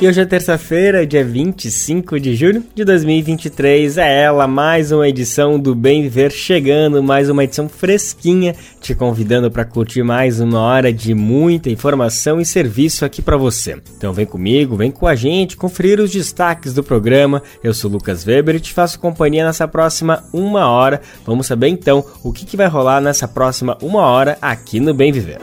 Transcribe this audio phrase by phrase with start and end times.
[0.00, 3.98] E hoje é terça-feira, dia 25 de julho de 2023.
[3.98, 9.50] É ela, mais uma edição do Bem Viver chegando, mais uma edição fresquinha, te convidando
[9.50, 13.76] para curtir mais uma hora de muita informação e serviço aqui para você.
[13.96, 17.42] Então vem comigo, vem com a gente, conferir os destaques do programa.
[17.60, 21.00] Eu sou Lucas Weber e te faço companhia nessa próxima uma hora.
[21.26, 25.10] Vamos saber então o que, que vai rolar nessa próxima uma hora aqui no Bem
[25.10, 25.40] Viver.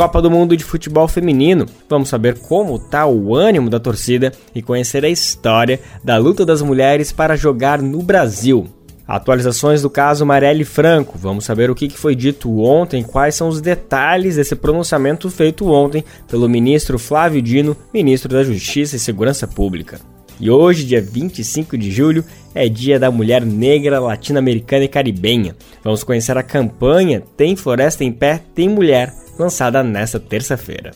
[0.00, 1.66] Copa do Mundo de Futebol Feminino.
[1.86, 6.62] Vamos saber como está o ânimo da torcida e conhecer a história da luta das
[6.62, 8.66] mulheres para jogar no Brasil.
[9.06, 11.18] Atualizações do caso Marielle Franco.
[11.18, 16.02] Vamos saber o que foi dito ontem, quais são os detalhes desse pronunciamento feito ontem
[16.26, 20.00] pelo ministro Flávio Dino, ministro da Justiça e Segurança Pública.
[20.40, 25.54] E hoje, dia 25 de julho, é dia da mulher negra latino-americana e caribenha.
[25.84, 30.92] Vamos conhecer a campanha Tem Floresta em Pé, Tem Mulher, lançada nesta terça-feira.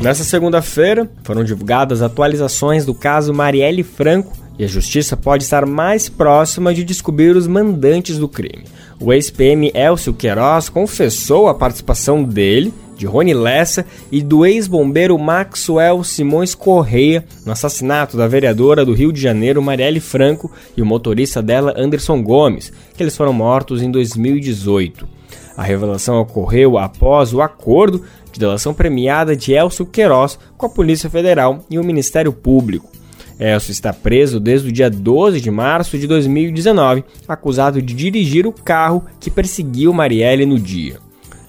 [0.00, 6.08] Nessa segunda-feira, foram divulgadas atualizações do caso Marielle Franco e a justiça pode estar mais
[6.08, 8.64] próxima de descobrir os mandantes do crime.
[8.98, 16.02] O ex-PM Elcio Queiroz confessou a participação dele, de Rony Lessa e do ex-bombeiro Maxwell
[16.02, 21.42] Simões Correia no assassinato da vereadora do Rio de Janeiro Marielle Franco e o motorista
[21.42, 25.20] dela Anderson Gomes, que eles foram mortos em 2018.
[25.56, 28.02] A revelação ocorreu após o acordo
[28.32, 32.90] de delação premiada de Elcio Queiroz com a Polícia Federal e o Ministério Público.
[33.38, 38.52] Elcio está preso desde o dia 12 de março de 2019, acusado de dirigir o
[38.52, 40.98] carro que perseguiu Marielle no dia.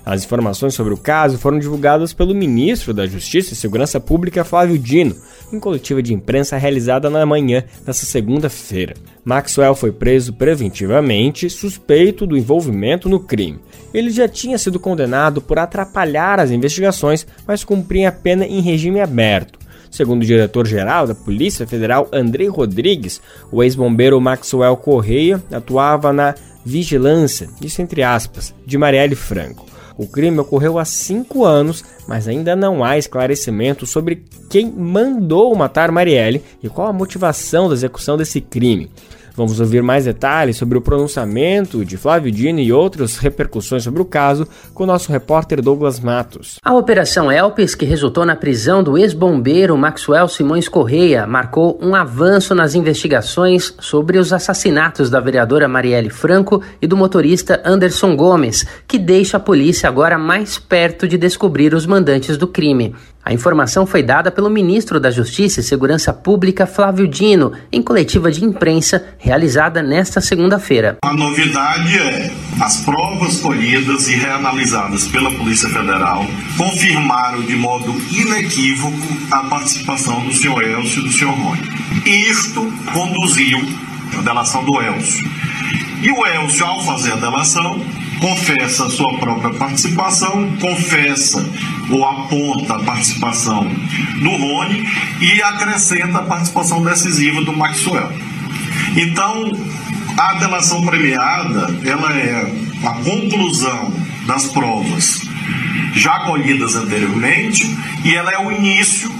[0.05, 4.77] As informações sobre o caso foram divulgadas pelo ministro da Justiça e Segurança Pública, Flávio
[4.77, 5.15] Dino,
[5.53, 8.95] em coletiva de imprensa realizada na manhã desta segunda-feira.
[9.23, 13.59] Maxwell foi preso preventivamente, suspeito do envolvimento no crime.
[13.93, 18.99] Ele já tinha sido condenado por atrapalhar as investigações, mas cumpria a pena em regime
[18.99, 19.59] aberto.
[19.91, 26.33] Segundo o diretor-geral da Polícia Federal, Andrei Rodrigues, o ex-bombeiro Maxwell Correia atuava na
[26.65, 29.70] vigilância, isso entre aspas, de Marielle Franco.
[30.01, 35.91] O crime ocorreu há cinco anos, mas ainda não há esclarecimento sobre quem mandou matar
[35.91, 38.89] Marielle e qual a motivação da execução desse crime.
[39.35, 44.05] Vamos ouvir mais detalhes sobre o pronunciamento de Flávio Dino e outras repercussões sobre o
[44.05, 46.57] caso com nosso repórter Douglas Matos.
[46.63, 52.53] A Operação Elpis, que resultou na prisão do ex-bombeiro Maxwell Simões Correia, marcou um avanço
[52.53, 58.99] nas investigações sobre os assassinatos da vereadora Marielle Franco e do motorista Anderson Gomes, que
[58.99, 62.95] deixa a polícia agora mais perto de descobrir os mandantes do crime.
[63.23, 68.31] A informação foi dada pelo ministro da Justiça e Segurança Pública, Flávio Dino, em coletiva
[68.31, 70.97] de imprensa realizada nesta segunda-feira.
[71.03, 76.25] A novidade é as provas colhidas e reanalisadas pela Polícia Federal
[76.57, 78.97] confirmaram de modo inequívoco
[79.31, 81.61] a participação do senhor Elcio e do senhor Rony.
[82.05, 83.59] Isto conduziu
[84.17, 85.29] a delação do Elcio.
[86.01, 87.79] E o Elcio, ao fazer a delação,
[88.21, 91.43] confessa a sua própria participação, confessa
[91.89, 93.67] ou aponta a participação
[94.21, 94.87] do Rony
[95.19, 98.11] e acrescenta a participação decisiva do Maxwell.
[98.95, 99.51] Então,
[100.17, 102.53] a delação premiada, ela é
[102.83, 103.91] a conclusão
[104.27, 105.21] das provas
[105.93, 107.75] já colhidas anteriormente
[108.05, 109.11] e ela é o início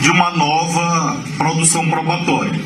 [0.00, 2.60] de uma nova produção probatória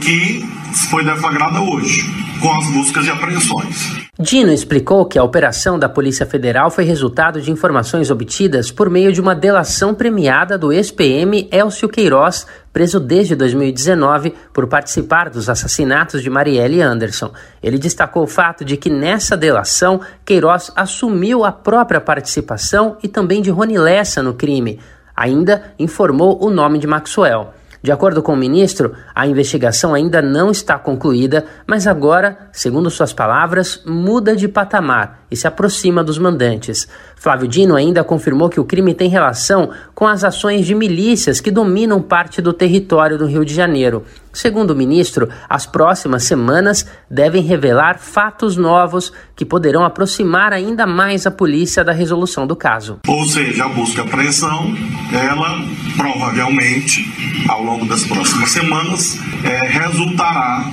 [0.00, 0.46] que
[0.90, 2.04] foi deflagrada hoje
[2.40, 4.06] com as buscas e apreensões.
[4.18, 9.12] Dino explicou que a operação da Polícia Federal foi resultado de informações obtidas por meio
[9.12, 16.22] de uma delação premiada do ex-PM Elcio Queiroz, preso desde 2019 por participar dos assassinatos
[16.22, 17.32] de Marielle Anderson.
[17.62, 23.42] Ele destacou o fato de que nessa delação Queiroz assumiu a própria participação e também
[23.42, 24.80] de Rony Lessa no crime.
[25.14, 27.52] Ainda informou o nome de Maxwell.
[27.82, 33.12] De acordo com o ministro, a investigação ainda não está concluída, mas agora, segundo suas
[33.12, 36.88] palavras, muda de patamar e se aproxima dos mandantes.
[37.26, 41.50] Flávio Dino ainda confirmou que o crime tem relação com as ações de milícias que
[41.50, 44.04] dominam parte do território do Rio de Janeiro.
[44.32, 51.26] Segundo o ministro, as próximas semanas devem revelar fatos novos que poderão aproximar ainda mais
[51.26, 53.00] a polícia da resolução do caso.
[53.08, 54.72] Ou seja, a busca e apreensão,
[55.12, 55.64] ela
[55.96, 60.64] provavelmente, ao longo das próximas semanas, é, resultará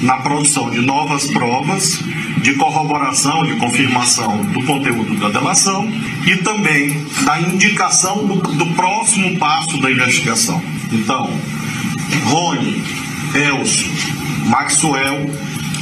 [0.00, 2.02] na produção de novas provas
[2.42, 5.90] de corroboração, de confirmação do conteúdo da delação
[6.26, 10.62] e também da indicação do, do próximo passo da investigação.
[10.92, 11.30] Então,
[12.24, 12.82] Rony,
[13.34, 13.90] Elcio,
[14.46, 15.30] Maxwell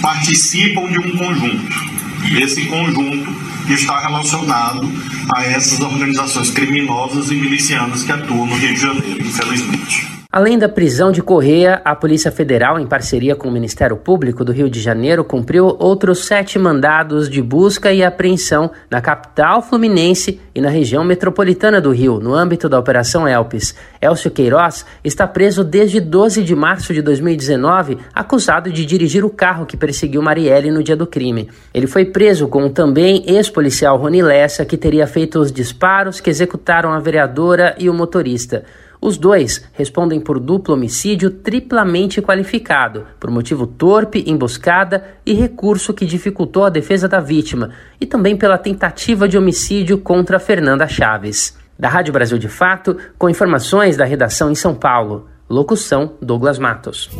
[0.00, 1.94] participam de um conjunto.
[2.40, 3.34] Esse conjunto
[3.68, 4.90] está relacionado
[5.34, 10.23] a essas organizações criminosas e milicianas que atuam no Rio de Janeiro, infelizmente.
[10.36, 14.50] Além da prisão de Correia, a Polícia Federal, em parceria com o Ministério Público do
[14.50, 20.60] Rio de Janeiro, cumpriu outros sete mandados de busca e apreensão na capital fluminense e
[20.60, 23.76] na região metropolitana do Rio, no âmbito da Operação Elpis.
[24.02, 29.64] Elcio Queiroz está preso desde 12 de março de 2019, acusado de dirigir o carro
[29.64, 31.48] que perseguiu Marielle no dia do crime.
[31.72, 36.28] Ele foi preso com o também ex-policial Rony Lessa, que teria feito os disparos que
[36.28, 38.64] executaram a vereadora e o motorista.
[39.04, 46.06] Os dois respondem por duplo homicídio triplamente qualificado, por motivo torpe, emboscada e recurso que
[46.06, 51.54] dificultou a defesa da vítima, e também pela tentativa de homicídio contra Fernanda Chaves.
[51.78, 55.28] Da Rádio Brasil de Fato, com informações da redação em São Paulo.
[55.50, 57.10] Locução: Douglas Matos.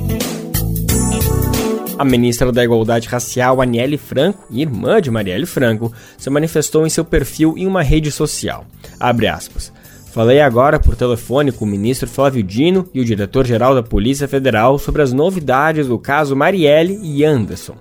[1.98, 7.04] A ministra da Igualdade Racial, Aniele Franco, irmã de Marielle Franco, se manifestou em seu
[7.04, 8.64] perfil em uma rede social.
[8.98, 9.70] Abre aspas.
[10.14, 14.78] Falei agora por telefone com o ministro Flávio Dino e o diretor-geral da Polícia Federal
[14.78, 17.75] sobre as novidades do caso Marielle e Anderson.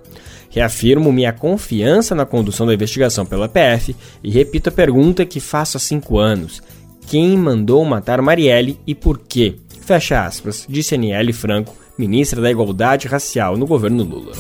[0.50, 5.78] Reafirmo minha confiança na condução da investigação pela PF e repito a pergunta que faço
[5.78, 6.60] há cinco anos:
[7.06, 9.58] quem mandou matar Marielle e por quê?
[9.82, 14.32] Fecha aspas, disse Aniele Franco, ministra da Igualdade Racial no governo Lula.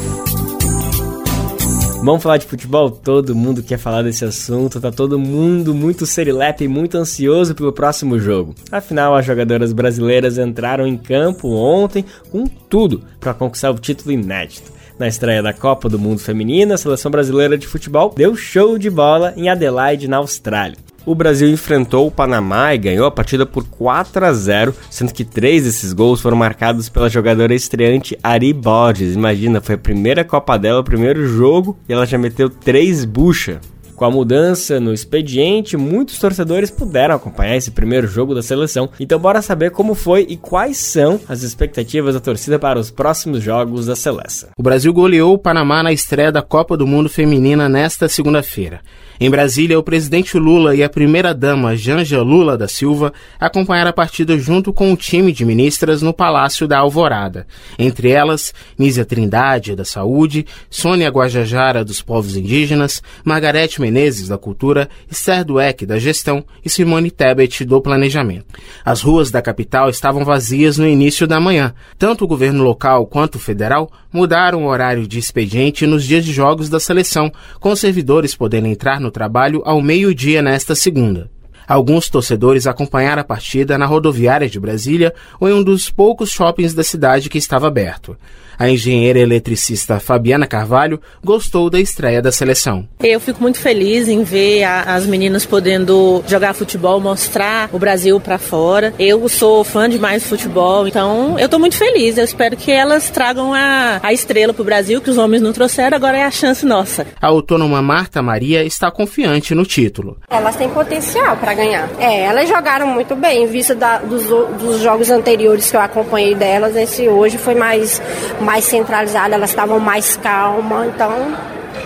[2.03, 2.91] Vamos falar de futebol?
[2.91, 7.71] Todo mundo quer falar desse assunto, tá todo mundo muito serilepe e muito ansioso pelo
[7.71, 8.53] próximo jogo.
[8.69, 14.69] Afinal, as jogadoras brasileiras entraram em campo ontem com tudo para conquistar o título inédito.
[14.99, 18.89] Na estreia da Copa do Mundo Feminina, a seleção brasileira de futebol deu show de
[18.89, 23.65] bola em Adelaide, na Austrália o Brasil enfrentou o Panamá e ganhou a partida por
[23.67, 29.15] 4 a 0, sendo que três desses gols foram marcados pela jogadora estreante Ari Borges.
[29.15, 33.59] Imagina, foi a primeira Copa dela, o primeiro jogo, e ela já meteu três bucha.
[33.95, 38.89] Com a mudança no expediente, muitos torcedores puderam acompanhar esse primeiro jogo da seleção.
[38.99, 43.43] Então, bora saber como foi e quais são as expectativas da torcida para os próximos
[43.43, 44.49] jogos da seleção.
[44.57, 48.81] O Brasil goleou o Panamá na estreia da Copa do Mundo Feminina nesta segunda-feira.
[49.23, 54.37] Em Brasília, o presidente Lula e a primeira-dama Janja Lula da Silva acompanharam a partida
[54.37, 57.47] junto com o time de ministras no Palácio da Alvorada.
[57.79, 64.89] Entre elas, Nízia Trindade, da Saúde, Sônia Guajajara, dos Povos Indígenas, Margarete Menezes, da Cultura,
[65.09, 68.47] Esther Dueck, da Gestão e Simone Tebet, do Planejamento.
[68.83, 71.73] As ruas da capital estavam vazias no início da manhã.
[71.97, 76.33] Tanto o governo local quanto o federal mudaram o horário de expediente nos dias de
[76.33, 81.31] jogos da seleção, com servidores podendo entrar no trabalho ao meio-dia nesta segunda.
[81.65, 86.73] Alguns torcedores acompanharam a partida na rodoviária de Brasília ou em um dos poucos shoppings
[86.73, 88.17] da cidade que estava aberto.
[88.57, 92.87] A engenheira eletricista Fabiana Carvalho gostou da estreia da seleção.
[93.01, 98.19] Eu fico muito feliz em ver a, as meninas podendo jogar futebol, mostrar o Brasil
[98.19, 98.93] para fora.
[98.99, 102.17] Eu sou fã demais de futebol, então eu estou muito feliz.
[102.17, 105.53] Eu espero que elas tragam a, a estrela para o Brasil, que os homens não
[105.53, 107.05] trouxeram, agora é a chance nossa.
[107.21, 110.17] A autônoma Marta Maria está confiante no título.
[110.29, 111.89] Elas têm potencial para ganhar.
[111.99, 116.35] É, elas jogaram muito bem, em vista da, dos, dos jogos anteriores que eu acompanhei
[116.35, 116.75] delas.
[116.75, 118.01] Esse hoje foi mais
[118.43, 121.35] mais centralizada, elas estavam mais calmas, então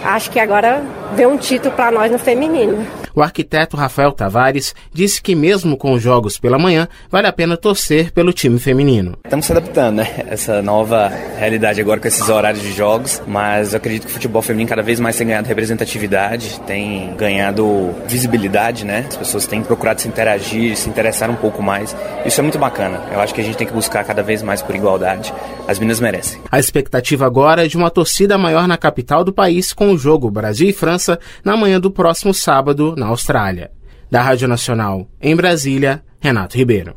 [0.04, 0.84] acho que agora
[1.14, 3.07] vê um título para nós no feminino.
[3.18, 7.58] O arquiteto Rafael Tavares disse que mesmo com os jogos pela manhã, vale a pena
[7.58, 9.18] torcer pelo time feminino.
[9.26, 10.08] Estamos se adaptando, né?
[10.30, 14.44] Essa nova realidade agora com esses horários de jogos, mas eu acredito que o futebol
[14.44, 19.06] feminino cada vez mais tem ganhado representatividade, tem ganhado visibilidade, né?
[19.08, 21.96] As pessoas têm procurado se interagir, se interessar um pouco mais.
[22.24, 23.02] Isso é muito bacana.
[23.12, 25.34] Eu acho que a gente tem que buscar cada vez mais por igualdade.
[25.68, 26.40] As meninas merecem.
[26.52, 30.30] A expectativa agora é de uma torcida maior na capital do país com o jogo
[30.30, 33.72] Brasil e França na manhã do próximo sábado na Austrália.
[34.10, 36.96] Da Rádio Nacional, em Brasília, Renato Ribeiro.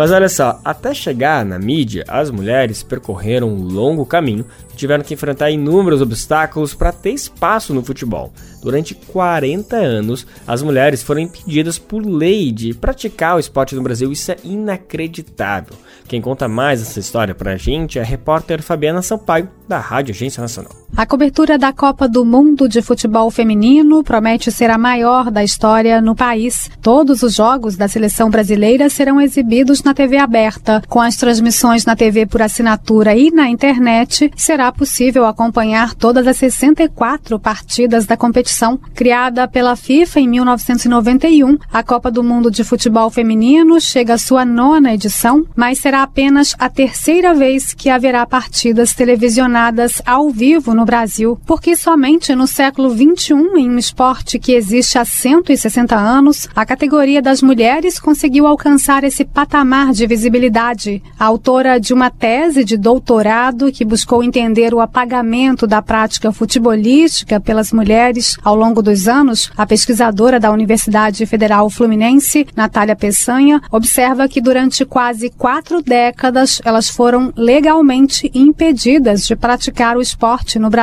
[0.00, 5.04] Mas olha só, até chegar na mídia, as mulheres percorreram um longo caminho e tiveram
[5.04, 8.32] que enfrentar inúmeros obstáculos para ter espaço no futebol.
[8.62, 14.10] Durante 40 anos, as mulheres foram impedidas por lei de praticar o esporte no Brasil.
[14.10, 15.76] Isso é inacreditável.
[16.08, 20.40] Quem conta mais essa história pra gente é a repórter Fabiana Sampaio, da Rádio Agência
[20.40, 20.72] Nacional.
[21.00, 25.98] A cobertura da Copa do Mundo de Futebol Feminino promete ser a maior da história
[25.98, 26.70] no país.
[26.82, 30.82] Todos os jogos da seleção brasileira serão exibidos na TV aberta.
[30.90, 36.36] Com as transmissões na TV por assinatura e na internet, será possível acompanhar todas as
[36.36, 38.78] 64 partidas da competição.
[38.94, 44.44] Criada pela FIFA em 1991, a Copa do Mundo de Futebol Feminino chega à sua
[44.44, 50.89] nona edição, mas será apenas a terceira vez que haverá partidas televisionadas ao vivo no
[50.90, 56.66] Brasil, porque somente no século XXI, em um esporte que existe há 160 anos, a
[56.66, 61.00] categoria das mulheres conseguiu alcançar esse patamar de visibilidade.
[61.16, 67.38] A autora de uma tese de doutorado que buscou entender o apagamento da prática futebolística
[67.38, 74.28] pelas mulheres ao longo dos anos, a pesquisadora da Universidade Federal Fluminense, Natália Peçanha, observa
[74.28, 80.79] que durante quase quatro décadas elas foram legalmente impedidas de praticar o esporte no Brasil.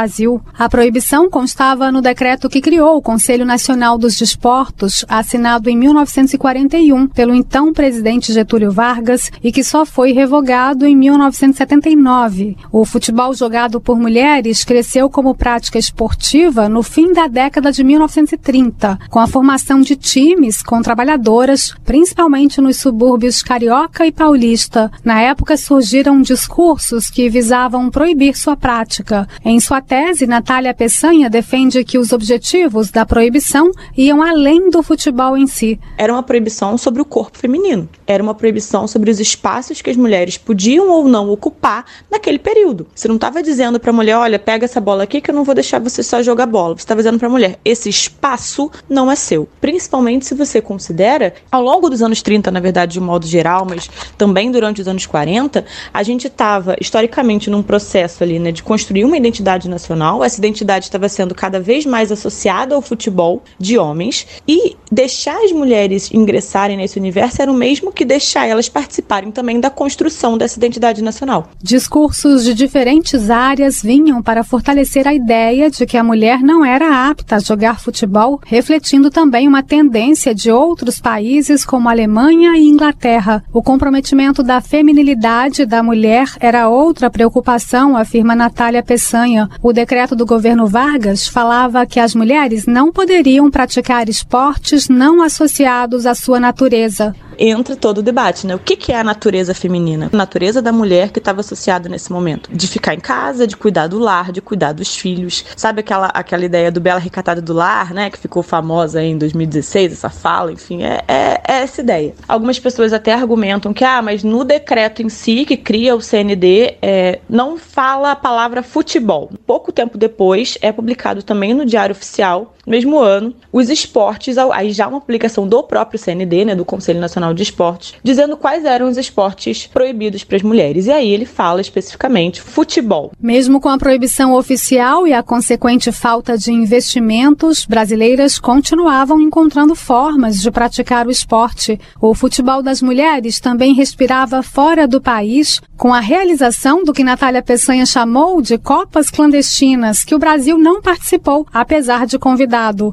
[0.58, 7.08] A proibição constava no decreto que criou o Conselho Nacional dos Desportos, assinado em 1941
[7.08, 12.58] pelo então presidente Getúlio Vargas e que só foi revogado em 1979.
[12.72, 19.00] O futebol jogado por mulheres cresceu como prática esportiva no fim da década de 1930,
[19.10, 24.92] com a formação de times com trabalhadoras, principalmente nos subúrbios carioca e paulista.
[25.04, 29.28] Na época surgiram discursos que visavam proibir sua prática.
[29.44, 35.38] Em sua tese, Natália Peçanha defende que os objetivos da proibição iam além do futebol
[35.38, 35.80] em si.
[35.98, 37.88] Era uma proibição sobre o corpo feminino.
[38.06, 42.88] Era uma proibição sobre os espaços que as mulheres podiam ou não ocupar naquele período.
[42.94, 45.44] Você não estava dizendo para a mulher, olha, pega essa bola aqui que eu não
[45.44, 46.76] vou deixar você só jogar bola.
[46.76, 49.48] Você estava dizendo para a mulher, esse espaço não é seu.
[49.60, 53.66] Principalmente se você considera, ao longo dos anos 30, na verdade, de um modo geral,
[53.70, 58.64] mas também durante os anos 40, a gente estava historicamente num processo ali, né, de
[58.64, 60.24] construir uma identidade nacional.
[60.24, 65.52] Essa identidade estava sendo cada vez mais associada ao futebol de homens e deixar as
[65.52, 70.58] mulheres ingressarem nesse universo era o mesmo que deixar elas participarem também da construção dessa
[70.58, 71.50] identidade nacional.
[71.62, 77.10] Discursos de diferentes áreas vinham para fortalecer a ideia de que a mulher não era
[77.10, 83.44] apta a jogar futebol, refletindo também uma tendência de outros países como Alemanha e Inglaterra.
[83.54, 89.50] O comprometimento da feminilidade da mulher era outra preocupação, afirma Natália Peçanha.
[89.62, 96.06] O decreto do governo Vargas falava que as mulheres não poderiam praticar esportes não associados
[96.06, 98.56] à sua natureza entra todo o debate, né?
[98.56, 100.10] O que, que é a natureza feminina?
[100.12, 102.50] A natureza da mulher que estava associada nesse momento.
[102.52, 105.46] De ficar em casa, de cuidar do lar, de cuidar dos filhos.
[105.56, 108.10] Sabe aquela, aquela ideia do Bela Recatada do Lar, né?
[108.10, 110.84] Que ficou famosa em 2016, essa fala, enfim.
[110.84, 112.14] É, é, é essa ideia.
[112.28, 116.78] Algumas pessoas até argumentam que, ah, mas no decreto em si, que cria o CND,
[116.82, 119.30] é, não fala a palavra futebol.
[119.46, 124.88] Pouco tempo depois, é publicado também no Diário Oficial, mesmo ano, os esportes, aí já
[124.88, 128.98] uma publicação do próprio CND, né, do Conselho Nacional de Esportes, dizendo quais eram os
[128.98, 130.86] esportes proibidos para as mulheres.
[130.88, 133.12] E aí ele fala especificamente futebol.
[133.20, 140.42] Mesmo com a proibição oficial e a consequente falta de investimentos, brasileiras continuavam encontrando formas
[140.42, 141.80] de praticar o esporte.
[142.02, 147.42] O futebol das mulheres também respirava fora do país, com a realização do que Natália
[147.42, 152.18] Peçanha chamou de Copas Clandestinas, que o Brasil não participou, apesar de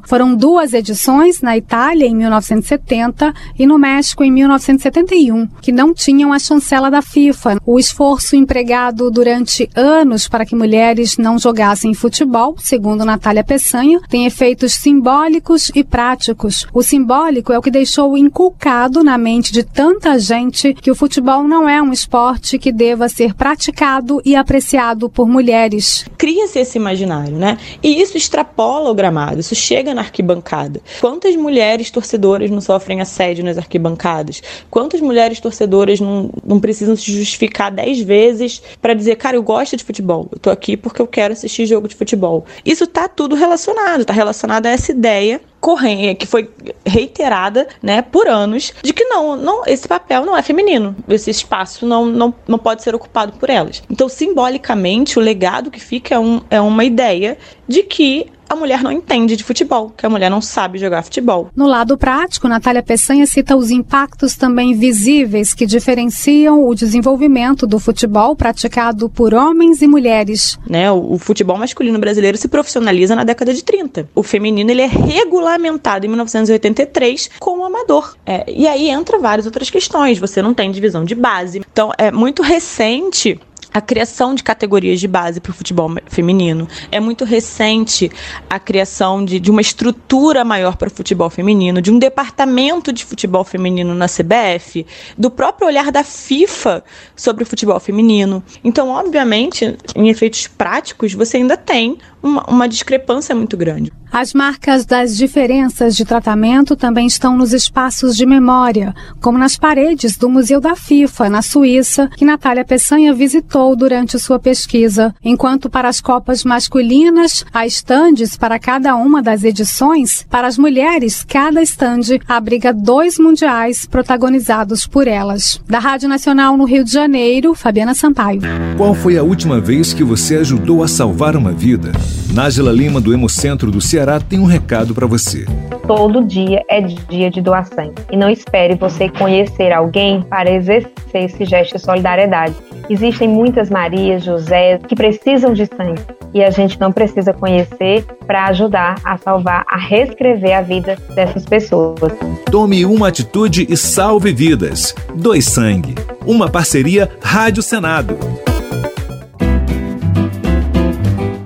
[0.05, 6.31] Foram duas edições, na Itália em 1970 e no México em 1971, que não tinham
[6.31, 7.57] a chancela da FIFA.
[7.65, 14.25] O esforço empregado durante anos para que mulheres não jogassem futebol, segundo Natália Peçanha, tem
[14.25, 16.67] efeitos simbólicos e práticos.
[16.71, 21.43] O simbólico é o que deixou inculcado na mente de tanta gente que o futebol
[21.43, 26.05] não é um esporte que deva ser praticado e apreciado por mulheres.
[26.17, 27.57] Cria-se esse imaginário, né?
[27.81, 30.81] E isso extrapola o gramado, isso chega na arquibancada.
[30.99, 34.41] Quantas mulheres torcedoras não sofrem assédio nas arquibancadas?
[34.69, 39.75] Quantas mulheres torcedoras não, não precisam se justificar dez vezes para dizer, cara, eu gosto
[39.75, 42.45] de futebol, eu tô aqui porque eu quero assistir jogo de futebol.
[42.63, 46.47] Isso tá tudo relacionado, tá relacionado a essa ideia corrente, que foi
[46.85, 51.87] reiterada, né, por anos, de que não, não, esse papel não é feminino, esse espaço
[51.87, 53.81] não, não, não pode ser ocupado por elas.
[53.89, 57.35] Então, simbolicamente, o legado que fica é, um, é uma ideia
[57.67, 61.49] de que a mulher não entende de futebol, que a mulher não sabe jogar futebol.
[61.55, 67.79] No lado prático, Natália Peçanha cita os impactos também visíveis que diferenciam o desenvolvimento do
[67.79, 70.57] futebol praticado por homens e mulheres.
[70.67, 74.09] Né, o, o futebol masculino brasileiro se profissionaliza na década de 30.
[74.13, 78.15] O feminino ele é regulamentado em 1983 como amador.
[78.25, 80.19] É, e aí entra várias outras questões.
[80.19, 81.61] Você não tem divisão de base.
[81.71, 83.39] Então é muito recente
[83.75, 86.65] a criação de categorias de base para o futebol feminino.
[86.89, 88.09] É muito recente
[88.49, 93.03] a criação de, de uma estrutura maior para o futebol feminino, de um departamento de
[93.03, 94.85] futebol feminino na CBF,
[95.17, 96.85] do próprio olhar da FIFA
[97.17, 98.41] sobre o futebol feminino.
[98.63, 103.93] Então, obviamente, em efeitos práticos, você ainda tem uma, uma discrepância muito grande.
[104.11, 110.15] As marcas das diferenças de tratamento também estão nos espaços de memória, como nas paredes
[110.15, 115.13] do Museu da FIFA, na Suíça, que Natália Peçanha visitou durante sua pesquisa.
[115.23, 121.25] Enquanto para as Copas masculinas, há estandes para cada uma das edições, para as mulheres,
[121.27, 125.59] cada estande abriga dois mundiais protagonizados por elas.
[125.67, 128.41] Da Rádio Nacional no Rio de Janeiro, Fabiana Sampaio.
[128.77, 131.91] Qual foi a última vez que você ajudou a salvar uma vida?
[132.33, 135.45] Nájila Lima, do Hemocentro do Ceará, tem um recado para você.
[135.87, 137.95] Todo dia é dia de doar sangue.
[138.11, 142.55] E não espere você conhecer alguém para exercer esse gesto de solidariedade.
[142.89, 146.01] Existem muitas Marias, José, que precisam de sangue.
[146.33, 151.45] E a gente não precisa conhecer para ajudar a salvar, a reescrever a vida dessas
[151.45, 152.11] pessoas.
[152.51, 154.93] Tome uma atitude e salve vidas.
[155.15, 155.95] Doe sangue.
[156.25, 158.17] Uma parceria Rádio Senado.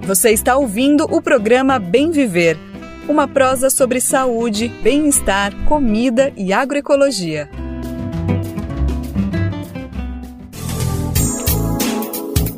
[0.10, 2.58] Você está ouvindo o programa Bem Viver,
[3.08, 7.48] uma prosa sobre saúde, bem-estar, comida e agroecologia.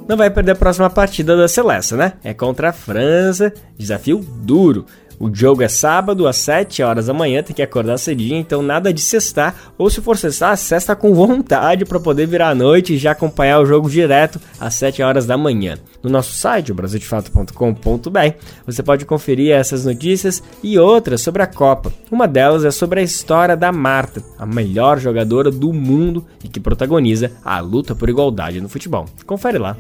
[0.08, 2.14] Não vai perder a próxima partida da Celeste, né?
[2.24, 4.86] É contra a França, desafio duro.
[5.22, 8.92] O jogo é sábado às 7 horas da manhã, tem que acordar cedinho, então nada
[8.92, 12.98] de cestar, ou se for cestar, cesta com vontade para poder virar a noite e
[12.98, 15.78] já acompanhar o jogo direto às 7 horas da manhã.
[16.02, 18.20] No nosso site, brasildefato.com.br,
[18.66, 21.94] você pode conferir essas notícias e outras sobre a Copa.
[22.10, 26.60] Uma delas é sobre a história da Marta, a melhor jogadora do mundo e que
[26.60, 29.06] protagoniza a luta por igualdade no futebol.
[29.28, 29.78] Confere lá.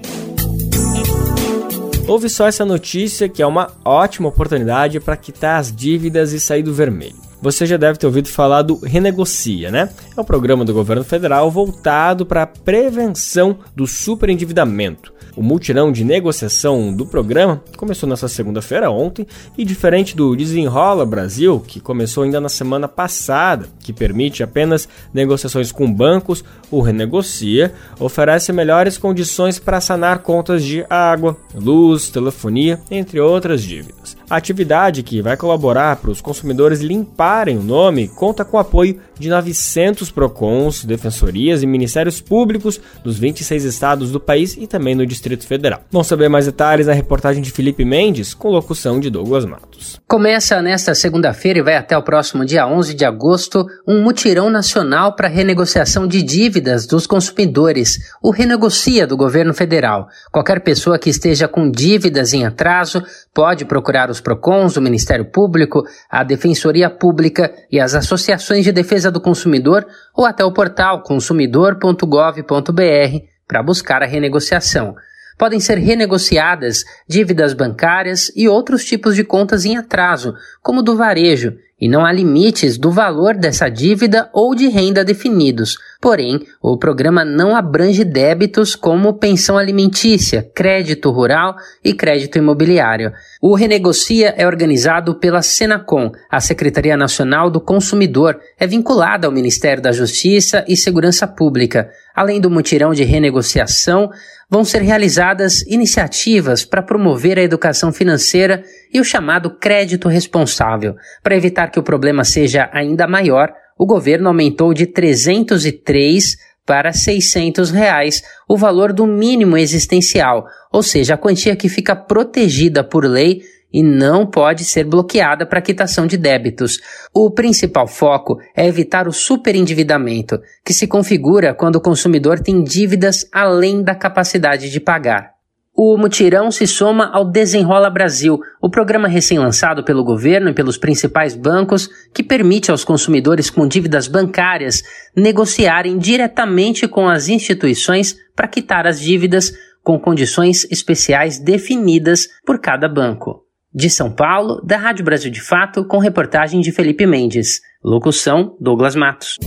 [2.12, 6.62] Ouve só essa notícia que é uma ótima oportunidade para quitar as dívidas e sair
[6.62, 7.15] do vermelho.
[7.41, 9.89] Você já deve ter ouvido falar do Renegocia, né?
[10.17, 15.13] É um programa do governo federal voltado para a prevenção do superendividamento.
[15.36, 19.26] O mutirão de negociação do programa começou nessa segunda-feira, ontem,
[19.58, 25.72] e diferente do Desenrola Brasil, que começou ainda na semana passada, que permite apenas negociações
[25.72, 33.20] com bancos, o Renegocia oferece melhores condições para sanar contas de água, luz, telefonia, entre
[33.20, 34.20] outras dívidas.
[34.32, 39.28] Atividade, que vai colaborar para os consumidores limparem o nome, conta com o apoio de
[39.28, 45.46] 900 PROCONs, defensorias e ministérios públicos dos 26 estados do país e também no Distrito
[45.46, 45.82] Federal.
[45.91, 50.00] Vamos saber mais detalhes na reportagem de Felipe Mendes, com locução de Douglas Matos.
[50.08, 55.15] Começa nesta segunda-feira e vai até o próximo dia 11 de agosto um mutirão nacional
[55.15, 60.08] para renegociação de dívidas dos consumidores, o Renegocia do governo federal.
[60.32, 65.84] Qualquer pessoa que esteja com dívidas em atraso pode procurar os PROCONs, o Ministério Público,
[66.10, 73.26] a Defensoria Pública e as associações de defesa do consumidor ou até o portal consumidor.gov.br
[73.48, 74.96] para buscar a renegociação.
[75.41, 81.56] Podem ser renegociadas dívidas bancárias e outros tipos de contas em atraso, como do varejo,
[81.80, 85.80] e não há limites do valor dessa dívida ou de renda definidos.
[85.99, 93.12] Porém, o programa não abrange débitos como pensão alimentícia, crédito rural e crédito imobiliário.
[93.41, 99.82] O Renegocia é organizado pela Senacom, a Secretaria Nacional do Consumidor, é vinculada ao Ministério
[99.82, 101.89] da Justiça e Segurança Pública.
[102.13, 104.12] Além do mutirão de renegociação,
[104.51, 108.61] vão ser realizadas iniciativas para promover a educação financeira
[108.93, 110.93] e o chamado crédito responsável.
[111.23, 116.35] Para evitar que o problema seja ainda maior, o governo aumentou de 303
[116.65, 122.83] para 600 reais o valor do mínimo existencial, ou seja, a quantia que fica protegida
[122.83, 126.79] por lei e não pode ser bloqueada para quitação de débitos.
[127.13, 133.27] O principal foco é evitar o superendividamento, que se configura quando o consumidor tem dívidas
[133.31, 135.31] além da capacidade de pagar.
[135.73, 141.34] O mutirão se soma ao Desenrola Brasil, o programa recém-lançado pelo governo e pelos principais
[141.34, 144.84] bancos que permite aos consumidores com dívidas bancárias
[145.15, 152.88] negociarem diretamente com as instituições para quitar as dívidas com condições especiais definidas por cada
[152.89, 153.50] banco.
[153.73, 157.62] De São Paulo, da Rádio Brasil de Fato, com reportagem de Felipe Mendes.
[157.84, 159.38] Locução: Douglas Matos.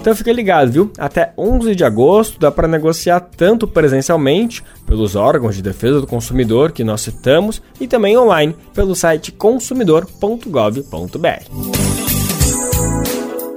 [0.00, 0.90] Então fique ligado, viu?
[0.96, 6.72] Até 11 de agosto dá para negociar tanto presencialmente pelos órgãos de defesa do consumidor
[6.72, 12.19] que nós citamos e também online pelo site consumidor.gov.br.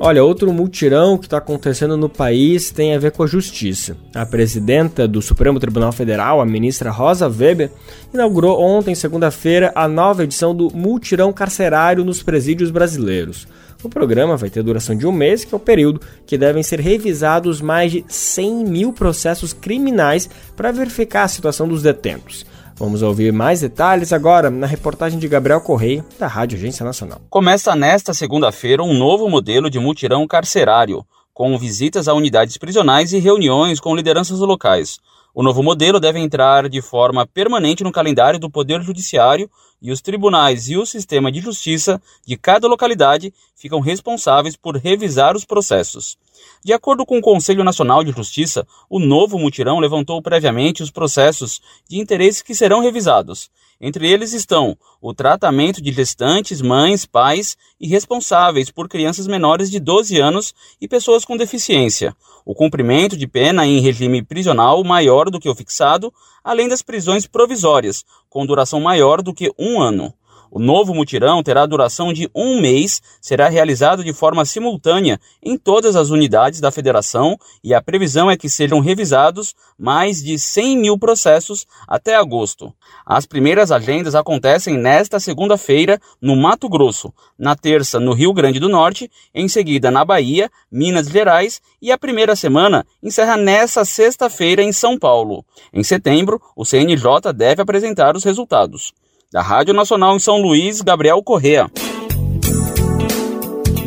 [0.05, 3.95] Olha, outro mutirão que está acontecendo no país tem a ver com a justiça.
[4.13, 7.71] A presidenta do Supremo Tribunal Federal, a ministra Rosa Weber,
[8.13, 13.47] inaugurou ontem, segunda-feira, a nova edição do Mutirão Carcerário nos Presídios Brasileiros.
[13.81, 16.81] O programa vai ter duração de um mês, que é o período que devem ser
[16.81, 22.45] revisados mais de 100 mil processos criminais para verificar a situação dos detentos.
[22.75, 27.21] Vamos ouvir mais detalhes agora na reportagem de Gabriel Correia, da Rádio Agência Nacional.
[27.29, 33.19] Começa nesta segunda-feira um novo modelo de mutirão carcerário, com visitas a unidades prisionais e
[33.19, 34.99] reuniões com lideranças locais.
[35.35, 40.01] O novo modelo deve entrar de forma permanente no calendário do Poder Judiciário e os
[40.01, 46.17] tribunais e o sistema de justiça de cada localidade ficam responsáveis por revisar os processos.
[46.65, 51.61] De acordo com o Conselho Nacional de Justiça, o novo mutirão levantou previamente os processos
[51.89, 53.51] de interesse que serão revisados.
[53.81, 59.77] Entre eles estão o tratamento de gestantes, mães, pais e responsáveis por crianças menores de
[59.77, 65.41] 12 anos e pessoas com deficiência, o cumprimento de pena em regime prisional maior do
[65.41, 70.13] que o fixado, além das prisões provisórias, com duração maior do que um ano.
[70.55, 75.95] O novo mutirão terá duração de um mês, será realizado de forma simultânea em todas
[75.95, 80.95] as unidades da federação e a previsão é que sejam revisados mais de 100 mil
[80.95, 82.71] processos até agosto.
[83.03, 88.69] As primeiras agendas acontecem nesta segunda-feira no Mato Grosso, na terça no Rio Grande do
[88.69, 94.71] Norte, em seguida na Bahia, Minas Gerais e a primeira semana encerra nesta sexta-feira em
[94.71, 95.43] São Paulo.
[95.73, 98.93] Em setembro, o CNJ deve apresentar os resultados.
[99.33, 101.67] Da Rádio Nacional em São Luís, Gabriel Correa.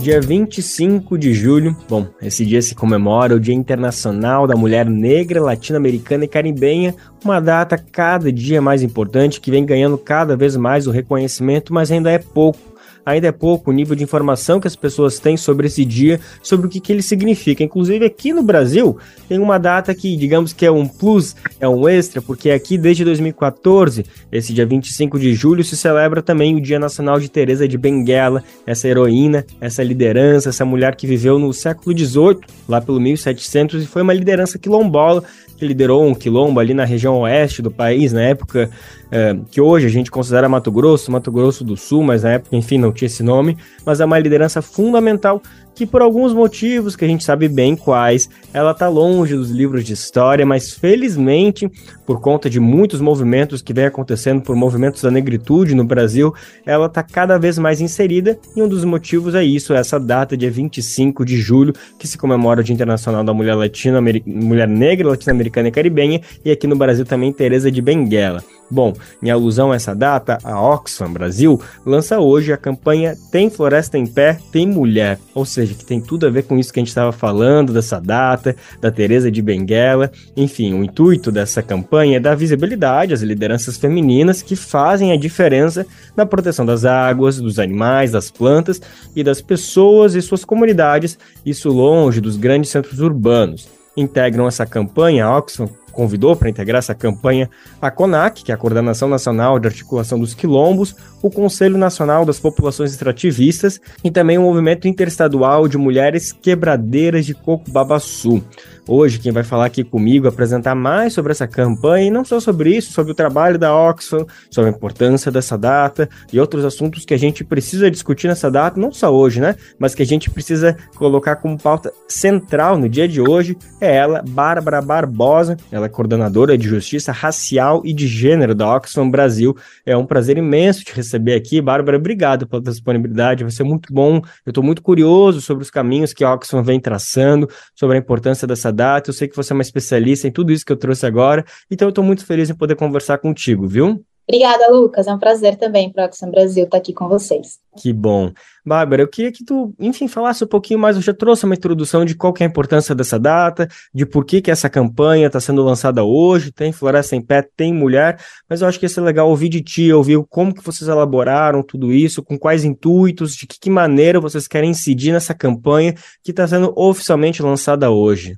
[0.01, 5.41] Dia 25 de julho, bom, esse dia se comemora o Dia Internacional da Mulher Negra,
[5.41, 10.89] Latino-Americana e Caribenha, uma data cada dia mais importante que vem ganhando cada vez mais
[10.89, 12.59] o reconhecimento, mas ainda é pouco
[13.07, 16.66] ainda é pouco o nível de informação que as pessoas têm sobre esse dia, sobre
[16.66, 17.62] o que, que ele significa.
[17.62, 21.88] Inclusive, aqui no Brasil, tem uma data que, digamos que é um plus, é um
[21.88, 26.81] extra, porque aqui desde 2014, esse dia 25 de julho, se celebra também o Dia
[26.81, 31.97] Nacional de Teresa de Benguela, essa heroína, essa liderança, essa mulher que viveu no século
[31.97, 35.23] XVIII, lá pelo 1700, e foi uma liderança quilombola
[35.57, 38.71] que liderou um quilombo ali na região oeste do país, na época
[39.11, 42.55] é, que hoje a gente considera Mato Grosso, Mato Grosso do Sul, mas na época,
[42.57, 45.41] enfim, no, tinha esse nome, mas é uma liderança fundamental
[45.77, 49.85] que por alguns motivos que a gente sabe bem quais, ela está longe dos livros
[49.85, 51.71] de história, mas felizmente,
[52.07, 56.35] por conta de muitos movimentos que vem acontecendo por movimentos da negritude no Brasil,
[56.65, 60.35] ela está cada vez mais inserida e um dos motivos é isso, é essa data,
[60.35, 65.11] dia 25 de julho, que se comemora o Dia Internacional da Mulher Latino Mulher Negra,
[65.11, 68.43] Latino-Americana e Caribenha, e aqui no Brasil também Teresa de Benguela.
[68.71, 73.97] Bom, em alusão a essa data, a Oxfam Brasil lança hoje a campanha Tem Floresta
[73.97, 76.83] em Pé, Tem Mulher, ou seja, que tem tudo a ver com isso que a
[76.83, 80.11] gente estava falando, dessa data, da Teresa de Benguela.
[80.37, 85.87] Enfim, o intuito dessa campanha é dar visibilidade às lideranças femininas que fazem a diferença
[86.16, 88.81] na proteção das águas, dos animais, das plantas
[89.14, 93.68] e das pessoas e suas comunidades, isso longe dos grandes centros urbanos.
[93.96, 97.49] Integram essa campanha, Oxfam convidou para integrar essa campanha
[97.81, 102.39] a CONAC, que é a Coordenação Nacional de Articulação dos Quilombos, o Conselho Nacional das
[102.39, 108.45] Populações Extrativistas e também o Movimento Interestadual de Mulheres Quebradeiras de Coco Babaçu.
[108.88, 112.77] Hoje, quem vai falar aqui comigo, apresentar mais sobre essa campanha, e não só sobre
[112.77, 117.12] isso, sobre o trabalho da Oxfam, sobre a importância dessa data e outros assuntos que
[117.12, 119.57] a gente precisa discutir nessa data, não só hoje, né?
[119.77, 124.22] Mas que a gente precisa colocar como pauta central no dia de hoje, é ela,
[124.25, 125.57] Bárbara Barbosa.
[125.72, 129.57] Ela é coordenadora de Justiça Racial e de Gênero da Oxfam Brasil.
[129.85, 131.61] É um prazer imenso te receber aqui.
[131.61, 134.18] Bárbara, obrigado pela disponibilidade, vai ser muito bom.
[134.44, 138.46] Eu estou muito curioso sobre os caminhos que a Oxfam vem traçando, sobre a importância
[138.46, 139.11] dessa data.
[139.11, 141.89] Eu sei que você é uma especialista em tudo isso que eu trouxe agora, então
[141.89, 144.05] eu estou muito feliz em poder conversar contigo, viu?
[144.29, 145.07] Obrigada, Lucas.
[145.07, 147.61] É um prazer também para o Oxfam Brasil estar aqui com vocês.
[147.81, 148.33] Que bom.
[148.65, 150.97] Bárbara, eu queria que tu, enfim, falasse um pouquinho mais.
[150.97, 154.43] Eu já trouxe uma introdução de qual é a importância dessa data, de por que,
[154.43, 156.51] que essa campanha está sendo lançada hoje.
[156.51, 158.19] Tem Floresta em Pé, tem Mulher,
[158.51, 161.62] mas eu acho que ia ser legal ouvir de ti, ouvir como que vocês elaboraram
[161.62, 166.33] tudo isso, com quais intuitos, de que, que maneira vocês querem incidir nessa campanha que
[166.33, 168.37] está sendo oficialmente lançada hoje.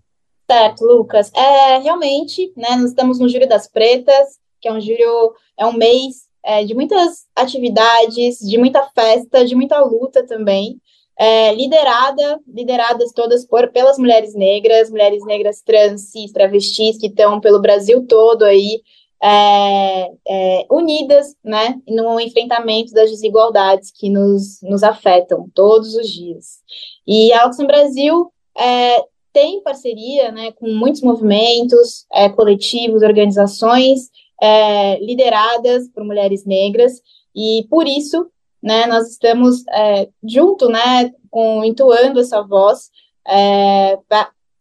[0.50, 1.30] Certo, Lucas.
[1.34, 5.74] É, realmente, né, nós estamos no Júlio das Pretas, que é um julho, é um
[5.74, 10.80] mês é, de muitas atividades, de muita festa, de muita luta também,
[11.18, 17.40] é, liderada, lideradas todas por, pelas mulheres negras, mulheres negras trans, cis, travestis, que estão
[17.40, 18.80] pelo Brasil todo aí,
[19.22, 26.60] é, é, unidas, né, no enfrentamento das desigualdades que nos, nos afetam todos os dias.
[27.06, 34.10] E a Oxfam Brasil é, tem parceria, né, com muitos movimentos, é, coletivos, organizações,
[34.40, 37.00] é, lideradas por mulheres negras,
[37.34, 38.26] e por isso,
[38.62, 42.90] né, nós estamos é, junto, né, com, entoando essa voz
[43.26, 43.98] é,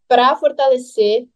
[0.07, 1.27] para fortalecer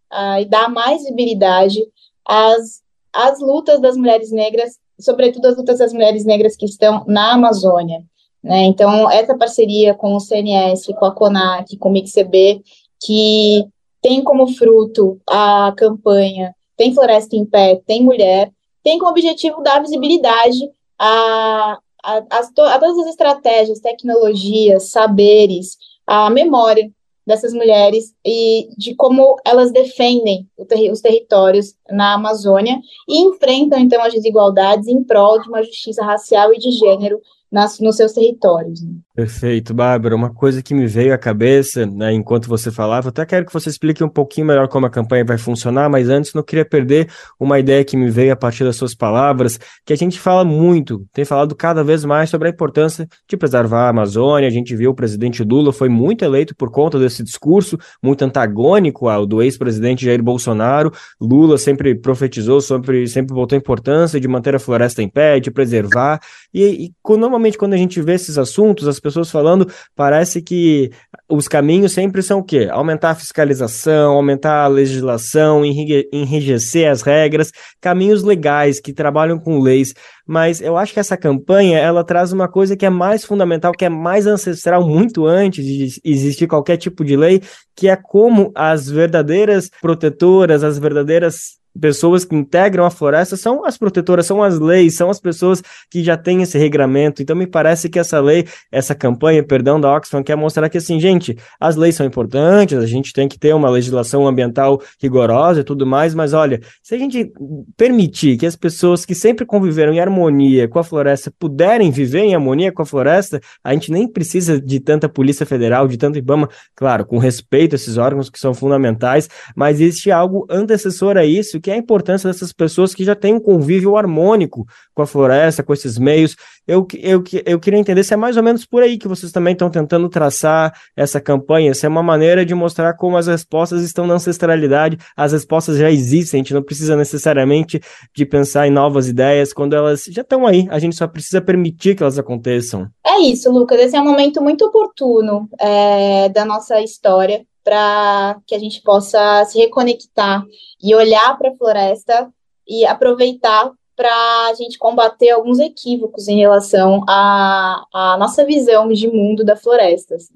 [0.41, 1.79] e dar mais visibilidade
[2.25, 2.81] às,
[3.13, 8.03] às lutas das mulheres negras, sobretudo as lutas das mulheres negras que estão na Amazônia.
[8.43, 8.63] Né?
[8.63, 12.63] Então, essa parceria com o CNS, com a CONAC, com o MixCB,
[13.01, 13.65] que
[14.01, 18.51] tem como fruto a campanha tem Floresta em Pé, tem Mulher,
[18.83, 26.27] tem como objetivo dar visibilidade a, a, a, a todas as estratégias, tecnologias, saberes, a
[26.31, 26.91] memória
[27.23, 30.49] dessas mulheres e de como elas defendem
[30.91, 36.51] os territórios na Amazônia e enfrentam, então, as desigualdades em prol de uma justiça racial
[36.51, 38.81] e de gênero nas, nos seus territórios.
[38.81, 38.91] Né?
[39.21, 40.15] Perfeito, Bárbara.
[40.15, 43.69] Uma coisa que me veio à cabeça, né, enquanto você falava, até quero que você
[43.69, 47.07] explique um pouquinho melhor como a campanha vai funcionar, mas antes não queria perder
[47.39, 51.05] uma ideia que me veio a partir das suas palavras, que a gente fala muito,
[51.13, 54.47] tem falado cada vez mais sobre a importância de preservar a Amazônia.
[54.47, 59.07] A gente viu o presidente Lula foi muito eleito por conta desse discurso muito antagônico
[59.07, 60.91] ao do ex-presidente Jair Bolsonaro.
[61.21, 65.51] Lula sempre profetizou, sempre, sempre botou a importância de manter a floresta em pé, de
[65.51, 66.19] preservar.
[66.51, 70.91] E, e normalmente quando a gente vê esses assuntos, as pessoas falando, parece que
[71.29, 72.67] os caminhos sempre são o quê?
[72.71, 79.93] Aumentar a fiscalização, aumentar a legislação, enrijecer as regras, caminhos legais que trabalham com leis.
[80.27, 83.85] Mas eu acho que essa campanha ela traz uma coisa que é mais fundamental, que
[83.85, 87.41] é mais ancestral, muito antes de existir qualquer tipo de lei,
[87.75, 93.77] que é como as verdadeiras protetoras, as verdadeiras pessoas que integram a floresta são as
[93.77, 97.21] protetoras, são as leis, são as pessoas que já têm esse regramento.
[97.21, 100.99] Então me parece que essa lei, essa campanha, perdão, da Oxfam quer mostrar que assim,
[100.99, 105.63] gente, as leis são importantes, a gente tem que ter uma legislação ambiental rigorosa e
[105.63, 107.31] tudo mais, mas olha, se a gente
[107.77, 112.35] permitir que as pessoas que sempre conviveram em harmonia com a floresta puderem viver em
[112.35, 116.49] harmonia com a floresta, a gente nem precisa de tanta Polícia Federal, de tanto IBAMA,
[116.75, 121.60] claro, com respeito a esses órgãos que são fundamentais, mas existe algo antecessor a isso
[121.61, 125.63] que é a importância dessas pessoas que já têm um convívio harmônico com a floresta,
[125.63, 126.35] com esses meios.
[126.67, 129.53] Eu, eu, eu queria entender se é mais ou menos por aí que vocês também
[129.53, 134.05] estão tentando traçar essa campanha, se é uma maneira de mostrar como as respostas estão
[134.07, 137.81] na ancestralidade, as respostas já existem, a gente não precisa necessariamente
[138.15, 141.95] de pensar em novas ideias quando elas já estão aí, a gente só precisa permitir
[141.95, 142.87] que elas aconteçam.
[143.05, 148.55] É isso, Lucas, esse é um momento muito oportuno é, da nossa história para que
[148.55, 150.43] a gente possa se reconectar
[150.81, 152.31] e olhar para a floresta
[152.67, 159.07] e aproveitar para a gente combater alguns equívocos em relação à, à nossa visão de
[159.07, 160.15] mundo da floresta.
[160.15, 160.33] Assim.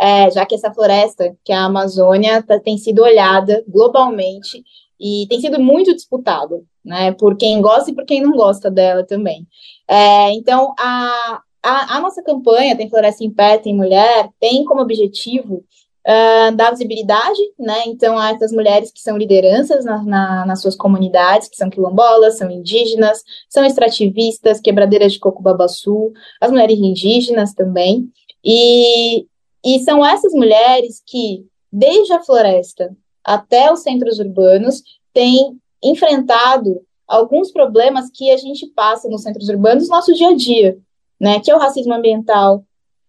[0.00, 4.64] É, já que essa floresta, que é a Amazônia, tá, tem sido olhada globalmente
[4.98, 9.04] e tem sido muito disputada, né, por quem gosta e por quem não gosta dela
[9.04, 9.46] também.
[9.86, 14.80] É, então, a, a, a, nossa campanha, Tem Floresta em Pé, Tem Mulher, tem como
[14.80, 15.64] objetivo
[16.06, 17.82] uh, da visibilidade, né?
[17.86, 22.38] Então, há essas mulheres que são lideranças na, na, nas suas comunidades, que são quilombolas,
[22.38, 28.08] são indígenas, são extrativistas, quebradeiras de coco babaçu, as mulheres indígenas também.
[28.44, 29.26] E,
[29.64, 37.52] e são essas mulheres que, desde a floresta até os centros urbanos, têm enfrentado alguns
[37.52, 40.78] problemas que a gente passa nos centros urbanos no nosso dia a dia,
[41.20, 41.38] né?
[41.40, 42.64] Que é o racismo ambiental,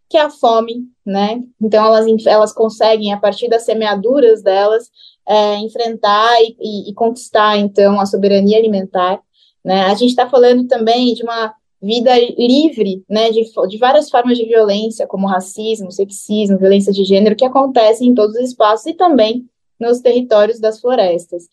[0.10, 1.42] que é a fome, né?
[1.62, 4.90] Então elas, elas conseguem, a partir das semeaduras delas,
[5.28, 9.22] é, enfrentar e, e, e, conquistar, então, a soberania alimentar.
[9.64, 9.82] Né?
[9.84, 14.46] A gente está falando também de uma vida livre, né, de, de várias formas de
[14.46, 19.46] violência, como racismo, sexismo, violência de gênero, que acontecem em todos os espaços e também
[19.78, 21.44] nos territórios das florestas.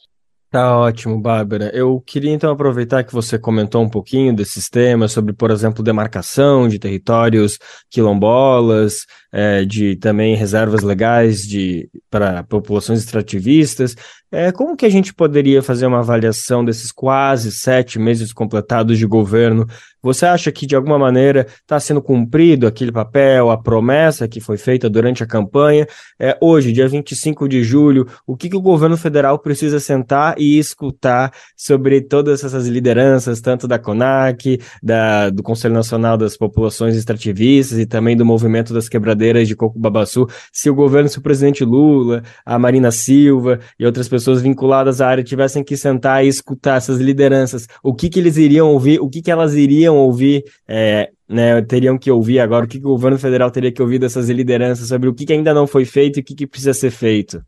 [0.50, 1.70] Tá ótimo, Bárbara.
[1.72, 6.66] Eu queria então aproveitar que você comentou um pouquinho desses temas sobre, por exemplo, demarcação
[6.68, 7.56] de territórios
[7.88, 13.94] quilombolas, é, de também reservas legais de para populações extrativistas.
[14.32, 19.04] É, como que a gente poderia fazer uma avaliação desses quase sete meses completados de
[19.04, 19.66] governo?
[20.00, 24.56] Você acha que, de alguma maneira, está sendo cumprido aquele papel, a promessa que foi
[24.56, 25.86] feita durante a campanha?
[26.18, 30.58] É, hoje, dia 25 de julho, o que, que o governo federal precisa sentar e
[30.58, 37.78] escutar sobre todas essas lideranças, tanto da CONAC, da, do Conselho Nacional das Populações Extrativistas
[37.78, 41.64] e também do Movimento das Quebradeiras de Coco Babaçu, se o governo, se o presidente
[41.64, 46.28] Lula, a Marina Silva e outras pessoas pessoas vinculadas à área tivessem que sentar e
[46.28, 50.44] escutar essas lideranças, o que, que eles iriam ouvir, o que, que elas iriam ouvir,
[50.68, 53.98] é, né, teriam que ouvir agora, o que, que o governo federal teria que ouvir
[53.98, 56.74] dessas lideranças sobre o que, que ainda não foi feito e o que, que precisa
[56.74, 57.42] ser feito?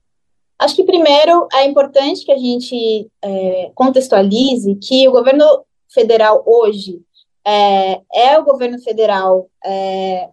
[0.58, 5.44] Acho que primeiro é importante que a gente é, contextualize que o governo
[5.92, 7.00] federal hoje
[7.44, 10.28] é, é o governo federal é,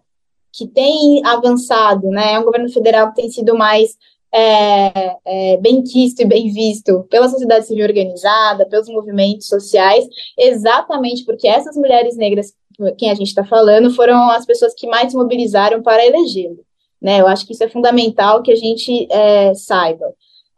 [0.52, 2.34] que tem avançado, né?
[2.34, 3.96] É um governo federal que tem sido mais
[4.32, 10.06] é, é, bem quisto e bem visto pela sociedade civil organizada, pelos movimentos sociais,
[10.38, 12.52] exatamente porque essas mulheres negras,
[12.96, 16.64] quem a gente está falando, foram as pessoas que mais se mobilizaram para elegê-lo.
[17.00, 17.20] Né?
[17.20, 20.06] Eu acho que isso é fundamental que a gente é, saiba.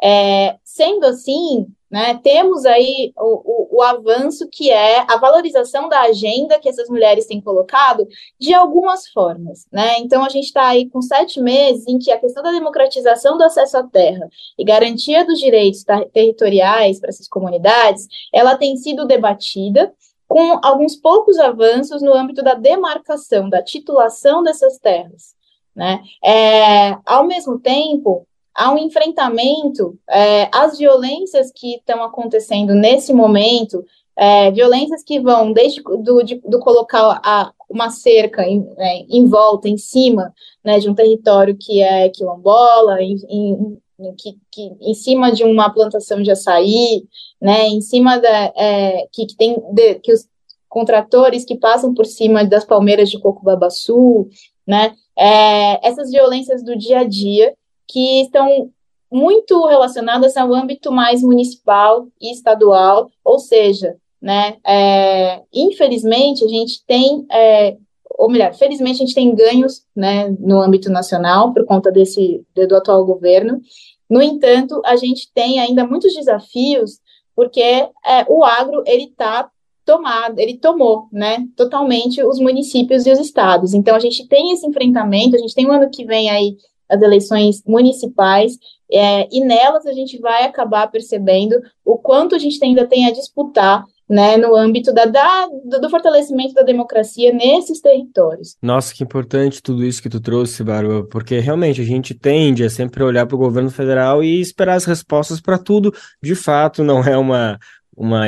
[0.03, 6.01] É, sendo assim, né, temos aí o, o, o, avanço que é a valorização da
[6.01, 8.09] agenda que essas mulheres têm colocado
[8.41, 9.67] de algumas formas.
[9.71, 9.99] Né?
[9.99, 13.45] Então, a gente está aí com sete meses em que a questão da democratização do
[13.45, 14.27] acesso à terra
[14.59, 19.93] e garantia dos direitos territoriais para essas comunidades, ela tem sido debatida
[20.27, 25.35] com alguns poucos avanços no âmbito da demarcação, da titulação dessas terras.
[25.77, 26.03] Né?
[26.25, 33.85] É, ao mesmo tempo, há um enfrentamento é, às violências que estão acontecendo nesse momento,
[34.17, 39.27] é, violências que vão desde do, de, do colocar a, uma cerca em, é, em,
[39.27, 44.95] volta, em cima né, de um território que é quilombola, em, em, que, que, em
[44.95, 47.05] cima de uma plantação de açaí,
[47.41, 50.29] né, em cima da, é, que, que tem de, que os
[50.69, 54.29] contratores que passam por cima das palmeiras de coco babaçu,
[54.67, 57.55] né, é, essas violências do dia a dia
[57.93, 58.71] que estão
[59.11, 66.83] muito relacionadas ao âmbito mais municipal e estadual, ou seja, né, é, infelizmente a gente
[66.87, 67.77] tem, é,
[68.19, 72.77] ou melhor, felizmente a gente tem ganhos né, no âmbito nacional por conta desse do
[72.77, 73.61] atual governo.
[74.09, 76.99] No entanto, a gente tem ainda muitos desafios
[77.35, 77.91] porque é,
[78.29, 79.51] o agro ele está
[79.85, 83.75] tomado, ele tomou, né, totalmente os municípios e os estados.
[83.75, 86.57] Então a gente tem esse enfrentamento, a gente tem um ano que vem aí
[86.93, 88.59] as eleições municipais,
[88.93, 93.13] é, e nelas a gente vai acabar percebendo o quanto a gente ainda tem a
[93.13, 95.49] disputar né, no âmbito da, da,
[95.81, 98.59] do fortalecimento da democracia nesses territórios.
[98.61, 102.69] Nossa, que importante tudo isso que tu trouxe, Bárbara, porque realmente a gente tende a
[102.69, 105.95] sempre olhar para o governo federal e esperar as respostas para tudo.
[106.23, 107.59] De fato, não é uma,
[107.97, 108.25] uma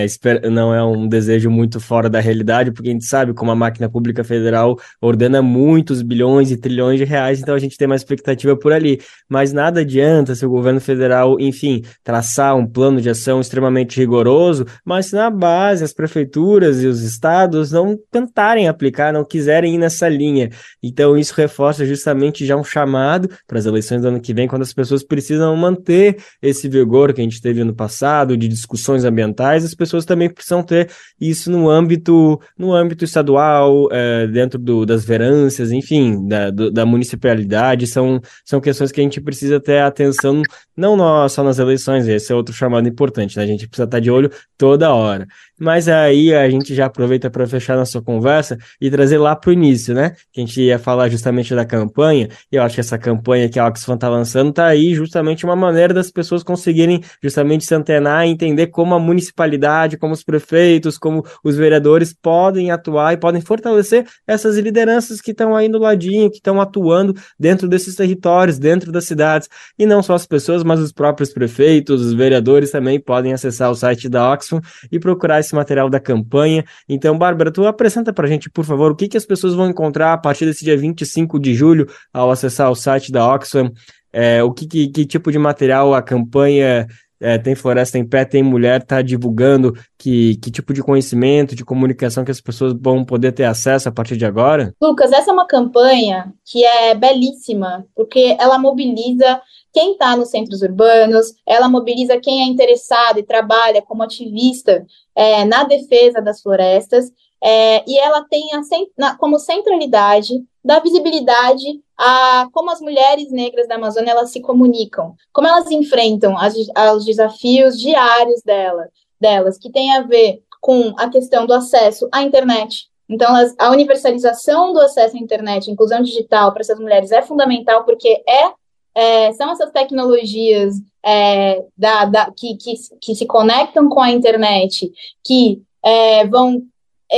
[0.50, 3.88] não é um desejo muito fora da realidade, porque a gente sabe como a máquina
[3.88, 8.56] pública federal ordena muitos bilhões e trilhões de reais, então a gente tem uma expectativa
[8.56, 9.00] por ali.
[9.28, 14.66] Mas nada adianta se o governo federal, enfim, traçar um plano de ação extremamente rigoroso,
[14.84, 19.78] mas se na base as prefeituras e os estados não tentarem aplicar, não quiserem ir
[19.78, 20.50] nessa linha.
[20.82, 24.62] Então isso reforça justamente já um chamado para as eleições do ano que vem, quando
[24.62, 29.53] as pessoas precisam manter esse vigor que a gente teve no passado de discussões ambientais
[29.62, 30.90] as pessoas também precisam ter
[31.20, 36.86] isso no âmbito, no âmbito estadual, é, dentro do, das verâncias, enfim, da, do, da
[36.86, 40.40] municipalidade, são, são questões que a gente precisa ter atenção,
[40.74, 43.44] não só nas eleições, esse é outro chamado importante, né?
[43.44, 45.26] A gente precisa estar de olho toda hora.
[45.58, 49.52] Mas aí a gente já aproveita para fechar nossa conversa e trazer lá para o
[49.52, 50.12] início, né?
[50.32, 53.58] Que a gente ia falar justamente da campanha, e eu acho que essa campanha que
[53.58, 58.26] a Oxfam está lançando está aí justamente uma maneira das pessoas conseguirem justamente se antenar
[58.26, 63.40] e entender como a municipalidade, como os prefeitos, como os vereadores podem atuar e podem
[63.40, 68.90] fortalecer essas lideranças que estão aí no ladinho, que estão atuando dentro desses territórios, dentro
[68.90, 69.48] das cidades.
[69.78, 73.74] E não só as pessoas, mas os próprios prefeitos, os vereadores também podem acessar o
[73.74, 76.64] site da Oxfam e procurar esse material da campanha.
[76.88, 79.68] Então, Bárbara, tu apresenta para a gente, por favor, o que, que as pessoas vão
[79.68, 83.70] encontrar a partir desse dia 25 de julho ao acessar o site da Oxfam,
[84.12, 86.86] é, o que, que, que, tipo de material a campanha
[87.24, 91.64] é, Tem Floresta em Pé, Tem Mulher está divulgando, que, que tipo de conhecimento, de
[91.64, 94.74] comunicação que as pessoas vão poder ter acesso a partir de agora?
[94.80, 99.40] Lucas, essa é uma campanha que é belíssima, porque ela mobiliza
[99.72, 104.84] quem está nos centros urbanos, ela mobiliza quem é interessado e trabalha como ativista
[105.16, 107.10] é, na defesa das florestas,
[107.42, 108.60] é, e ela tem a,
[108.96, 111.64] na, como centralidade da visibilidade
[111.98, 116.54] a como as mulheres negras da Amazônia elas se comunicam, como elas enfrentam as,
[116.96, 118.88] os desafios diários dela,
[119.20, 122.88] delas, que tem a ver com a questão do acesso à internet.
[123.08, 123.28] Então,
[123.58, 128.52] a universalização do acesso à internet, inclusão digital para essas mulheres é fundamental porque é
[128.94, 134.90] é, são essas tecnologias é, da, da, que, que, que, se conectam com a internet,
[135.24, 136.62] que é, vão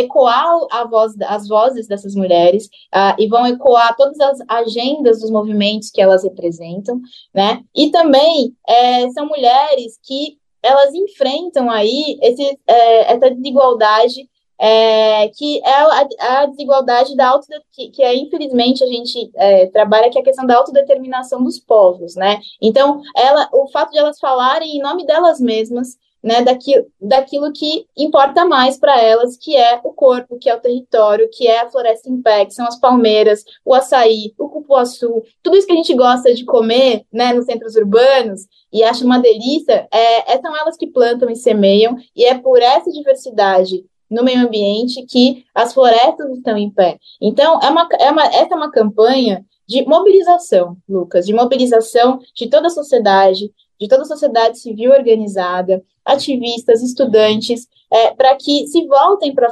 [0.00, 5.30] ecoar a voz, as vozes dessas mulheres uh, e vão ecoar todas as agendas dos
[5.30, 7.00] movimentos que elas representam,
[7.34, 7.62] né?
[7.74, 14.28] E também é, são mulheres que elas enfrentam aí esse, é, essa desigualdade
[14.58, 16.08] é, que é a,
[16.42, 20.24] a, desigualdade da auto que, que é infelizmente a gente é, trabalha que é a
[20.24, 22.40] questão da autodeterminação dos povos, né?
[22.60, 27.86] Então, ela, o fato de elas falarem em nome delas mesmas, né, daquilo, daquilo que
[27.96, 31.70] importa mais para elas, que é o corpo, que é o território, que é a
[31.70, 35.76] floresta em pé, que são as palmeiras, o açaí, o cupuaçu, tudo isso que a
[35.76, 38.40] gente gosta de comer, né, nos centros urbanos
[38.72, 42.60] e acha uma delícia, é, é são elas que plantam e semeiam, e é por
[42.60, 46.98] essa diversidade no meio ambiente que as florestas estão em pé.
[47.22, 52.48] Então, é uma, é uma, essa é uma campanha de mobilização, Lucas, de mobilização de
[52.48, 58.86] toda a sociedade, de toda a sociedade civil organizada, ativistas, estudantes, é, para que se
[58.86, 59.48] voltem para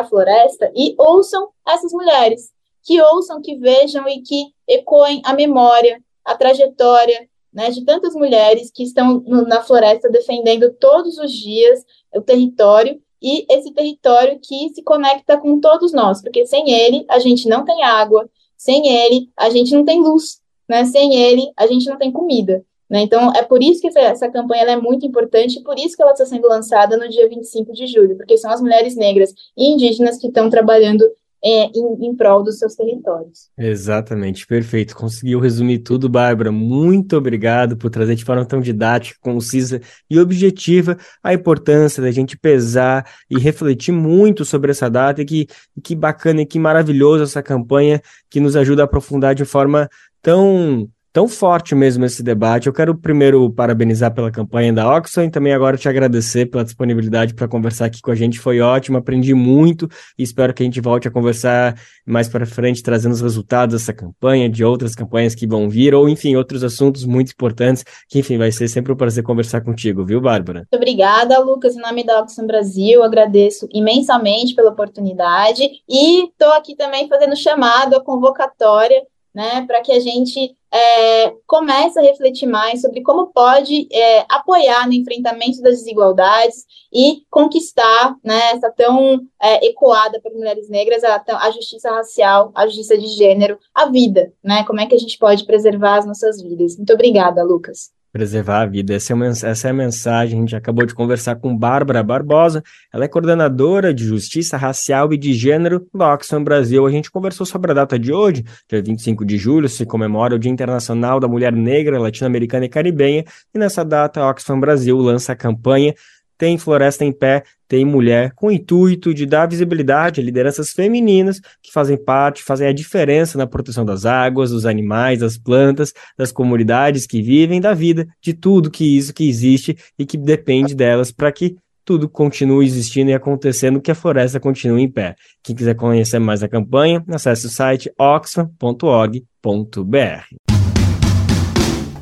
[0.00, 2.50] a floresta e ouçam essas mulheres,
[2.82, 8.70] que ouçam, que vejam e que ecoem a memória, a trajetória né, de tantas mulheres
[8.70, 11.84] que estão no, na floresta defendendo todos os dias
[12.14, 17.18] o território e esse território que se conecta com todos nós, porque sem ele a
[17.18, 20.84] gente não tem água, sem ele a gente não tem luz, né?
[20.84, 22.64] Sem ele a gente não tem comida.
[22.90, 23.02] Né?
[23.02, 26.02] Então, é por isso que essa, essa campanha é muito importante e por isso que
[26.02, 29.72] ela está sendo lançada no dia 25 de julho, porque são as mulheres negras e
[29.72, 31.04] indígenas que estão trabalhando
[31.42, 33.48] é, em, em prol dos seus territórios.
[33.56, 34.94] Exatamente, perfeito.
[34.94, 36.52] Conseguiu resumir tudo, Bárbara.
[36.52, 39.80] Muito obrigado por trazer de forma tão didática, concisa
[40.10, 45.22] e objetiva a importância da gente pesar e refletir muito sobre essa data.
[45.22, 45.46] E que,
[45.82, 49.88] que bacana e que maravilhoso essa campanha que nos ajuda a aprofundar de forma
[50.20, 52.66] tão tão forte mesmo esse debate.
[52.66, 57.34] Eu quero primeiro parabenizar pela campanha da Oxfam e também agora te agradecer pela disponibilidade
[57.34, 58.38] para conversar aqui com a gente.
[58.38, 59.88] Foi ótimo, aprendi muito
[60.18, 61.74] e espero que a gente volte a conversar
[62.06, 66.08] mais para frente, trazendo os resultados dessa campanha, de outras campanhas que vão vir, ou
[66.08, 70.20] enfim, outros assuntos muito importantes, que enfim, vai ser sempre um prazer conversar contigo, viu,
[70.20, 70.60] Bárbara?
[70.60, 71.76] Muito obrigada, Lucas.
[71.76, 77.96] Em nome da Oxfam Brasil, agradeço imensamente pela oportunidade e estou aqui também fazendo chamado,
[77.96, 79.02] a convocatória
[79.34, 84.86] né, para que a gente é, comece a refletir mais sobre como pode é, apoiar
[84.86, 91.22] no enfrentamento das desigualdades e conquistar né, essa tão é, ecoada para mulheres negras a,
[91.26, 94.64] a, justiça racial, a justiça de gênero, a vida, né?
[94.64, 96.76] Como é que a gente pode preservar as nossas vidas?
[96.76, 98.94] Muito obrigada, Lucas preservar a vida.
[98.94, 100.38] Essa é, essa é a mensagem.
[100.38, 102.62] A gente acabou de conversar com Bárbara Barbosa.
[102.92, 106.86] Ela é coordenadora de Justiça Racial e de Gênero do Oxfam Brasil.
[106.86, 110.38] A gente conversou sobre a data de hoje, dia 25 de julho, se comemora o
[110.38, 113.24] Dia Internacional da Mulher Negra, Latino-Americana e Caribenha.
[113.54, 115.94] E nessa data, a Oxfam Brasil lança a campanha
[116.40, 121.40] tem Floresta em Pé, tem Mulher, com o intuito de dar visibilidade a lideranças femininas
[121.62, 126.32] que fazem parte, fazem a diferença na proteção das águas, dos animais, das plantas, das
[126.32, 131.12] comunidades que vivem, da vida, de tudo que isso que existe e que depende delas
[131.12, 131.54] para que
[131.84, 135.14] tudo continue existindo e acontecendo, que a floresta continue em pé.
[135.40, 139.20] Quem quiser conhecer mais a campanha, acesse o site oxfam.org.br.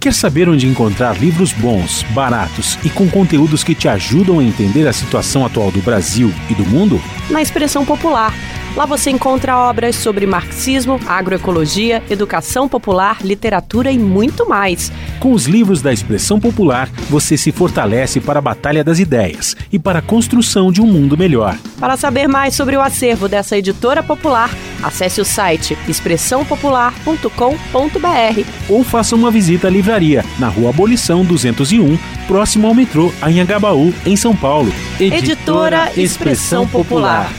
[0.01, 4.87] Quer saber onde encontrar livros bons, baratos e com conteúdos que te ajudam a entender
[4.87, 7.01] a situação atual do Brasil e do mundo?
[7.29, 8.33] Na Expressão Popular
[8.77, 14.93] Lá você encontra obras sobre marxismo, agroecologia, educação popular, literatura e muito mais.
[15.19, 19.79] Com os livros da expressão popular, você se fortalece para a batalha das ideias e
[19.79, 21.59] para a construção de um mundo melhor.
[21.81, 24.51] Para saber mais sobre o acervo dessa editora popular,
[24.83, 32.69] acesse o site expressãopopular.com.br ou faça uma visita à livraria na Rua Abolição 201, próximo
[32.69, 34.73] ao metrô Anhangabaú, em São Paulo.
[35.01, 37.31] Editora, editora Expressão Popular.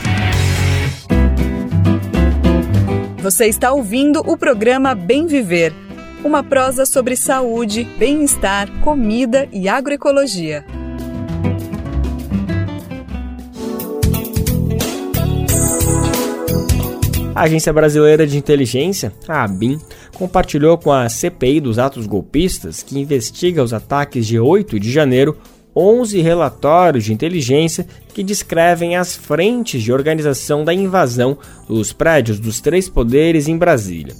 [3.22, 5.74] Você está ouvindo o programa Bem Viver,
[6.24, 10.66] uma prosa sobre saúde, bem-estar, comida e agroecologia.
[17.36, 19.82] A Agência Brasileira de Inteligência, a ABIN,
[20.14, 25.38] compartilhou com a CPI dos atos golpistas, que investiga os ataques de 8 de janeiro,
[25.80, 31.38] 11 relatórios de inteligência que descrevem as frentes de organização da invasão
[31.70, 34.14] dos prédios dos três poderes em Brasília.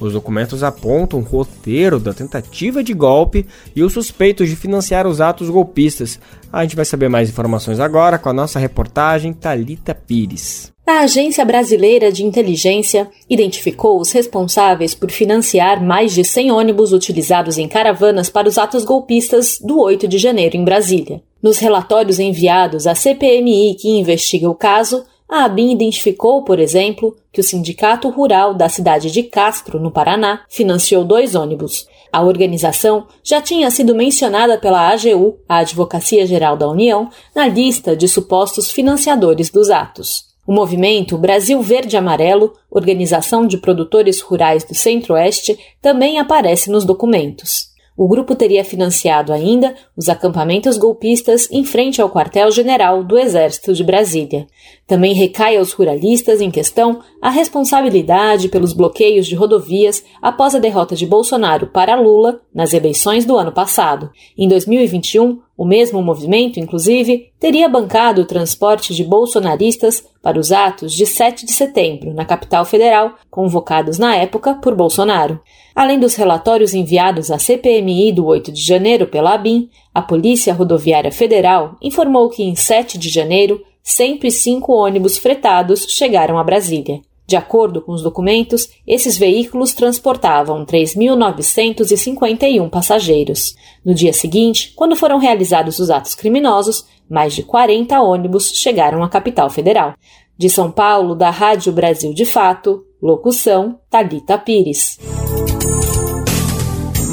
[0.00, 3.46] Os documentos apontam o roteiro da tentativa de golpe
[3.76, 6.18] e os suspeitos de financiar os atos golpistas.
[6.52, 10.73] A gente vai saber mais informações agora com a nossa reportagem Talita Pires.
[10.86, 17.56] A Agência Brasileira de Inteligência identificou os responsáveis por financiar mais de 100 ônibus utilizados
[17.56, 21.22] em caravanas para os atos golpistas do 8 de janeiro em Brasília.
[21.42, 27.40] Nos relatórios enviados à CPMI que investiga o caso, a ABIN identificou, por exemplo, que
[27.40, 31.88] o Sindicato Rural da cidade de Castro, no Paraná, financiou dois ônibus.
[32.12, 37.96] A organização já tinha sido mencionada pela AGU, a Advocacia Geral da União, na lista
[37.96, 40.33] de supostos financiadores dos atos.
[40.46, 47.72] O movimento Brasil Verde Amarelo, organização de produtores rurais do Centro-Oeste, também aparece nos documentos.
[47.96, 53.84] O grupo teria financiado ainda os acampamentos golpistas em frente ao quartel-general do Exército de
[53.84, 54.48] Brasília.
[54.84, 60.96] Também recai aos ruralistas em questão a responsabilidade pelos bloqueios de rodovias após a derrota
[60.96, 64.10] de Bolsonaro para Lula nas eleições do ano passado.
[64.36, 70.92] Em 2021, o mesmo movimento, inclusive, teria bancado o transporte de bolsonaristas para os atos
[70.92, 75.40] de 7 de setembro, na capital federal, convocados na época por Bolsonaro.
[75.74, 81.12] Além dos relatórios enviados à CPMI do 8 de janeiro pela ABIN, a Polícia Rodoviária
[81.12, 87.00] Federal informou que em 7 de janeiro, 105 ônibus fretados chegaram a Brasília.
[87.26, 93.54] De acordo com os documentos, esses veículos transportavam 3.951 passageiros.
[93.84, 99.08] No dia seguinte, quando foram realizados os atos criminosos, mais de 40 ônibus chegaram à
[99.08, 99.94] capital federal.
[100.36, 104.98] De São Paulo, da Rádio Brasil de Fato, locução Talita Pires.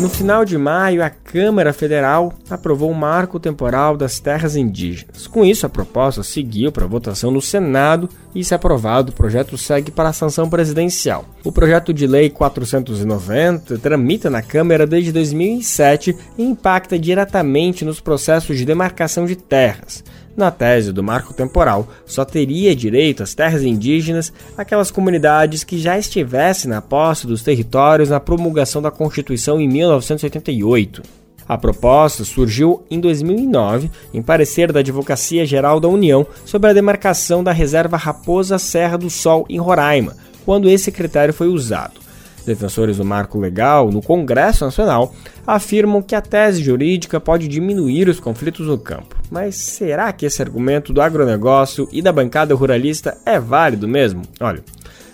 [0.01, 5.27] No final de maio, a Câmara Federal aprovou o marco temporal das terras indígenas.
[5.27, 9.91] Com isso, a proposta seguiu para votação no Senado e, se aprovado, o projeto segue
[9.91, 11.23] para a sanção presidencial.
[11.43, 18.57] O projeto de lei 490 tramita na Câmara desde 2007 e impacta diretamente nos processos
[18.57, 20.03] de demarcação de terras.
[20.35, 25.97] Na tese do marco temporal, só teria direito às terras indígenas aquelas comunidades que já
[25.97, 31.01] estivessem na posse dos territórios na promulgação da Constituição em 1988.
[31.47, 37.43] A proposta surgiu em 2009 em parecer da Advocacia Geral da União sobre a demarcação
[37.43, 40.15] da reserva Raposa Serra do Sol em Roraima,
[40.45, 41.99] quando esse critério foi usado.
[42.45, 45.13] Defensores do marco legal no Congresso Nacional
[45.45, 49.20] afirmam que a tese jurídica pode diminuir os conflitos no campo.
[49.31, 54.23] Mas será que esse argumento do agronegócio e da bancada ruralista é válido mesmo?
[54.41, 54.61] Olha,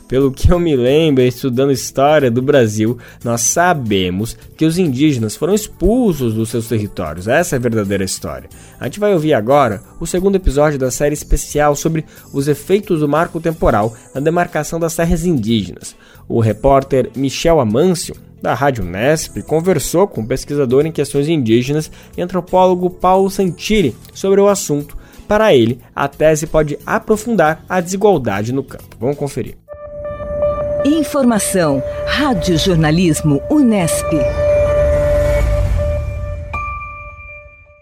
[0.07, 5.53] Pelo que eu me lembro, estudando história do Brasil, nós sabemos que os indígenas foram
[5.53, 7.27] expulsos dos seus territórios.
[7.27, 8.49] Essa é a verdadeira história.
[8.79, 13.07] A gente vai ouvir agora o segundo episódio da série especial sobre os efeitos do
[13.07, 15.95] marco temporal na demarcação das terras indígenas.
[16.27, 22.21] O repórter Michel Amâncio da Rádio Nesp, conversou com o pesquisador em questões indígenas e
[22.21, 24.95] antropólogo Paulo Santilli sobre o assunto.
[25.27, 28.95] Para ele, a tese pode aprofundar a desigualdade no campo.
[28.99, 29.66] Vamos conferir.
[30.85, 34.05] Informação, Rádio Jornalismo Unesp.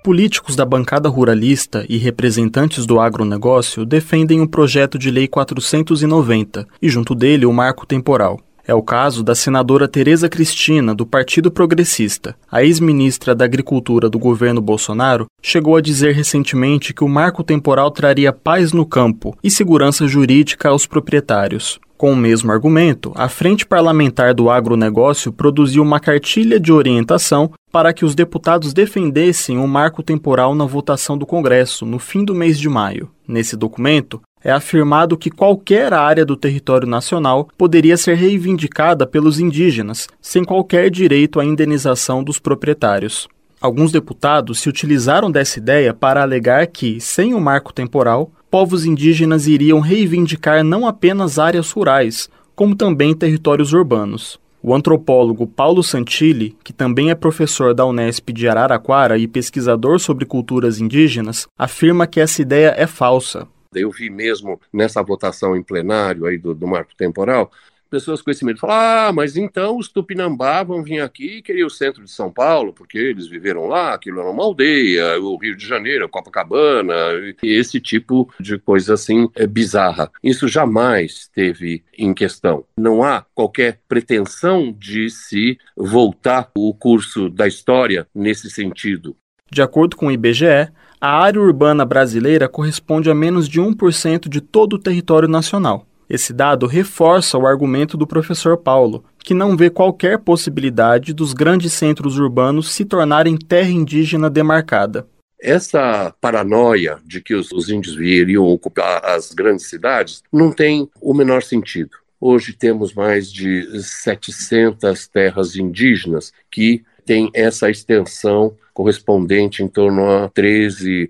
[0.03, 6.89] Políticos da bancada ruralista e representantes do agronegócio defendem o projeto de Lei 490 e,
[6.89, 8.39] junto dele, o marco temporal.
[8.67, 12.35] É o caso da senadora Tereza Cristina, do Partido Progressista.
[12.51, 17.91] A ex-ministra da Agricultura do governo Bolsonaro chegou a dizer recentemente que o marco temporal
[17.91, 21.79] traria paz no campo e segurança jurídica aos proprietários.
[21.95, 27.93] Com o mesmo argumento, a Frente Parlamentar do Agronegócio produziu uma cartilha de orientação para
[27.93, 32.59] que os deputados defendessem o marco temporal na votação do Congresso no fim do mês
[32.59, 33.09] de maio.
[33.27, 40.07] Nesse documento, é afirmado que qualquer área do território nacional poderia ser reivindicada pelos indígenas,
[40.21, 43.27] sem qualquer direito à indenização dos proprietários.
[43.59, 49.47] Alguns deputados se utilizaram dessa ideia para alegar que, sem o marco temporal, povos indígenas
[49.47, 54.39] iriam reivindicar não apenas áreas rurais, como também territórios urbanos.
[54.61, 60.25] O antropólogo Paulo Santilli, que também é professor da Unesp de Araraquara e pesquisador sobre
[60.25, 63.47] culturas indígenas, afirma que essa ideia é falsa.
[63.79, 67.51] Eu vi mesmo nessa votação em plenário aí do, do marco temporal,
[67.95, 71.63] pessoas com esse medo falam: ah, mas então os Tupinambá vão vir aqui e querer
[71.63, 75.55] o centro de São Paulo, porque eles viveram lá, aquilo era uma aldeia, o Rio
[75.55, 76.93] de Janeiro, Copacabana,
[77.41, 80.11] esse tipo de coisa assim é bizarra.
[80.21, 82.65] Isso jamais teve em questão.
[82.77, 89.15] Não há qualquer pretensão de se voltar o curso da história nesse sentido.
[89.49, 90.69] De acordo com o IBGE,
[91.05, 95.85] a área urbana brasileira corresponde a menos de 1% de todo o território nacional.
[96.09, 101.73] Esse dado reforça o argumento do professor Paulo, que não vê qualquer possibilidade dos grandes
[101.73, 105.07] centros urbanos se tornarem terra indígena demarcada.
[105.39, 111.13] Essa paranoia de que os, os índios viriam ocupar as grandes cidades não tem o
[111.13, 111.97] menor sentido.
[112.19, 120.29] Hoje temos mais de 700 terras indígenas que têm essa extensão correspondente em torno a
[120.29, 121.09] 13,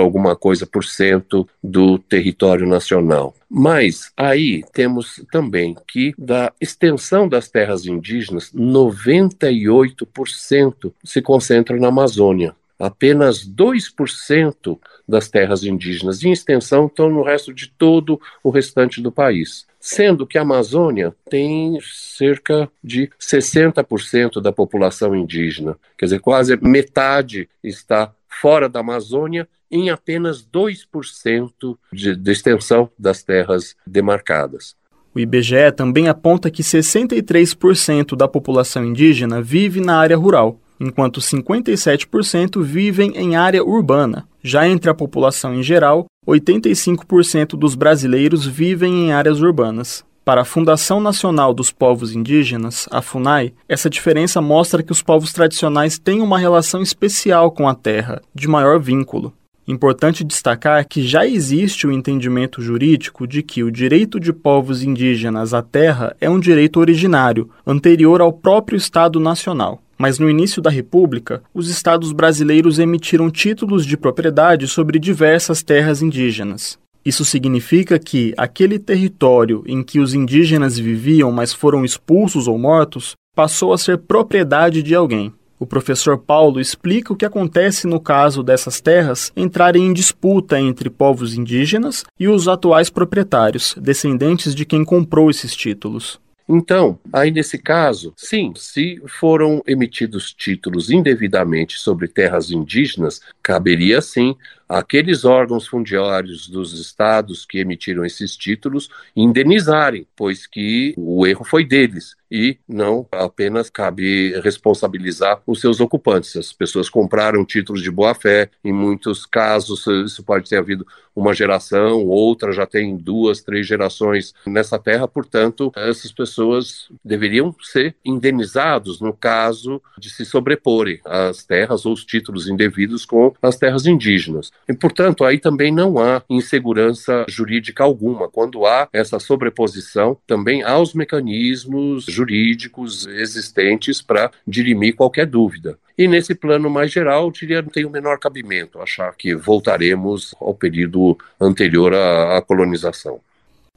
[0.00, 3.32] alguma coisa por cento do território nacional.
[3.48, 12.56] Mas aí temos também que da extensão das terras indígenas, 98% se concentra na Amazônia.
[12.76, 14.76] Apenas 2%
[15.08, 20.26] das terras indígenas em extensão estão no resto de todo o restante do país sendo
[20.26, 25.76] que a Amazônia tem cerca de 60% da população indígena.
[25.98, 33.22] Quer dizer, quase metade está fora da Amazônia em apenas 2% de, de extensão das
[33.22, 34.74] terras demarcadas.
[35.14, 42.62] O IBGE também aponta que 63% da população indígena vive na área rural, enquanto 57%
[42.62, 44.26] vivem em área urbana.
[44.42, 50.04] Já entre a população em geral, 85% dos brasileiros vivem em áreas urbanas.
[50.24, 55.34] Para a Fundação Nacional dos Povos Indígenas, a FUNAI, essa diferença mostra que os povos
[55.34, 59.34] tradicionais têm uma relação especial com a terra, de maior vínculo.
[59.68, 65.52] Importante destacar que já existe o entendimento jurídico de que o direito de povos indígenas
[65.52, 69.83] à terra é um direito originário, anterior ao próprio Estado Nacional.
[69.96, 76.02] Mas no início da República, os estados brasileiros emitiram títulos de propriedade sobre diversas terras
[76.02, 76.78] indígenas.
[77.04, 83.14] Isso significa que aquele território em que os indígenas viviam, mas foram expulsos ou mortos,
[83.34, 85.32] passou a ser propriedade de alguém.
[85.58, 90.90] O professor Paulo explica o que acontece no caso dessas terras entrarem em disputa entre
[90.90, 96.20] povos indígenas e os atuais proprietários, descendentes de quem comprou esses títulos.
[96.48, 104.36] Então, aí nesse caso, sim, se foram emitidos títulos indevidamente sobre terras indígenas, caberia sim
[104.68, 111.64] aqueles órgãos fundiários dos estados que emitiram esses títulos indenizarem, pois que o erro foi
[111.64, 116.34] deles e não apenas cabe responsabilizar os seus ocupantes.
[116.34, 121.32] As pessoas compraram títulos de boa fé, em muitos casos isso pode ter havido uma
[121.32, 129.00] geração, outra já tem duas, três gerações nessa terra, portanto, essas pessoas deveriam ser indenizados
[129.00, 134.50] no caso de se sobreporem as terras ou os títulos indevidos com as terras indígenas.
[134.68, 138.28] E, portanto, aí também não há insegurança jurídica alguma.
[138.28, 145.78] Quando há essa sobreposição, também há os mecanismos jurídicos existentes para dirimir qualquer dúvida.
[145.96, 150.34] E nesse plano mais geral, eu diria não tem o menor cabimento achar que voltaremos
[150.40, 153.20] ao período anterior à, à colonização.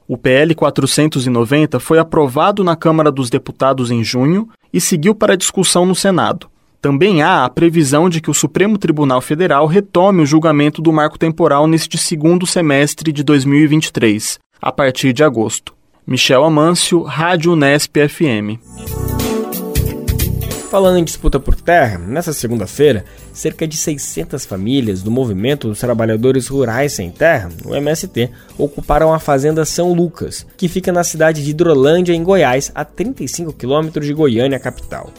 [0.06, 5.84] O PL 490 foi aprovado na Câmara dos Deputados em junho e seguiu para discussão
[5.84, 6.48] no Senado.
[6.80, 11.18] Também há a previsão de que o Supremo Tribunal Federal retome o julgamento do marco
[11.18, 15.77] temporal neste segundo semestre de 2023, a partir de agosto.
[16.08, 18.56] Michel Amâncio, Rádio Unesp FM.
[20.70, 26.46] Falando em disputa por terra, nessa segunda-feira, cerca de 600 famílias do Movimento dos Trabalhadores
[26.46, 31.50] Rurais Sem Terra, o MST, ocuparam a Fazenda São Lucas, que fica na cidade de
[31.50, 35.10] Hidrolândia, em Goiás, a 35 quilômetros de Goiânia, capital.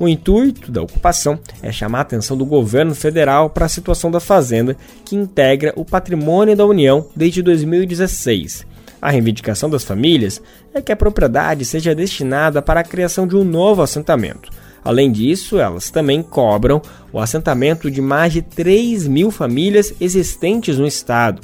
[0.00, 4.18] O intuito da ocupação é chamar a atenção do governo federal para a situação da
[4.18, 4.74] fazenda,
[5.04, 8.67] que integra o patrimônio da União desde 2016.
[9.00, 10.42] A reivindicação das famílias
[10.74, 14.50] é que a propriedade seja destinada para a criação de um novo assentamento.
[14.84, 16.80] Além disso, elas também cobram
[17.12, 21.42] o assentamento de mais de 3 mil famílias existentes no estado.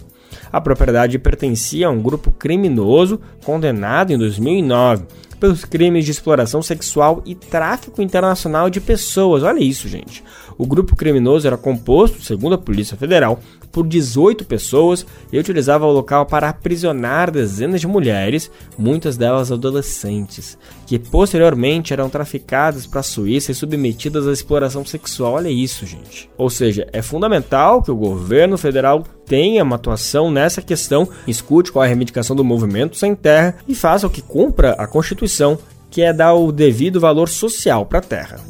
[0.53, 5.05] A propriedade pertencia a um grupo criminoso condenado em 2009
[5.39, 9.43] pelos crimes de exploração sexual e tráfico internacional de pessoas.
[9.43, 10.25] Olha isso, gente.
[10.57, 13.41] O grupo criminoso era composto, segundo a Polícia Federal,
[13.75, 20.57] por 18 pessoas e utilizava o local para aprisionar dezenas de mulheres, muitas delas adolescentes,
[20.87, 25.35] que posteriormente eram traficadas para a Suíça e submetidas à exploração sexual.
[25.35, 26.31] Olha isso, gente.
[26.39, 31.83] Ou seja, é fundamental que o governo federal tenha uma atuação nessa questão, escute qual
[31.83, 35.59] é a reivindicação do movimento sem terra e faça o que cumpra a Constituição,
[35.91, 38.41] que é dar o devido valor social para a terra.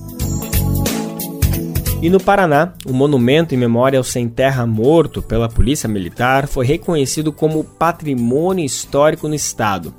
[2.04, 6.66] E no Paraná, o monumento em memória ao sem terra morto pela Polícia Militar foi
[6.66, 9.94] reconhecido como patrimônio histórico no estado.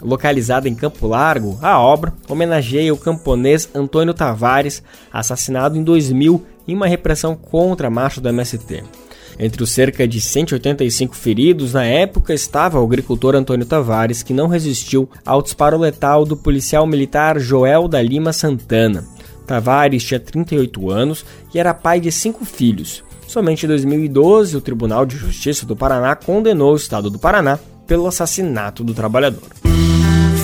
[0.00, 4.80] Localizada em Campo Largo, a obra homenageia o camponês Antônio Tavares,
[5.12, 8.84] assassinado em 2000 em uma repressão contra a marcha do MST.
[9.36, 14.46] Entre os cerca de 185 feridos na época estava o agricultor Antônio Tavares, que não
[14.46, 19.04] resistiu ao disparo letal do policial militar Joel da Lima Santana.
[19.50, 23.02] Tavares tinha 38 anos e era pai de cinco filhos.
[23.26, 28.06] Somente em 2012, o Tribunal de Justiça do Paraná condenou o Estado do Paraná pelo
[28.06, 29.42] assassinato do trabalhador.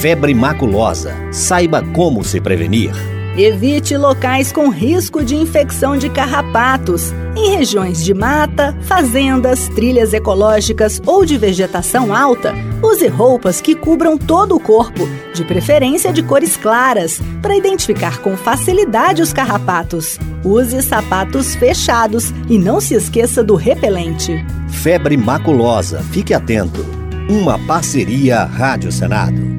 [0.00, 1.14] Febre maculosa.
[1.30, 2.90] Saiba como se prevenir.
[3.38, 7.12] Evite locais com risco de infecção de carrapatos.
[7.36, 12.52] Em regiões de mata, fazendas, trilhas ecológicas ou de vegetação alta,
[12.82, 18.36] use roupas que cubram todo o corpo, de preferência de cores claras, para identificar com
[18.36, 20.18] facilidade os carrapatos.
[20.44, 24.44] Use sapatos fechados e não se esqueça do repelente.
[24.68, 26.00] Febre maculosa.
[26.12, 26.84] Fique atento.
[27.28, 29.56] Uma parceria Rádio Senado.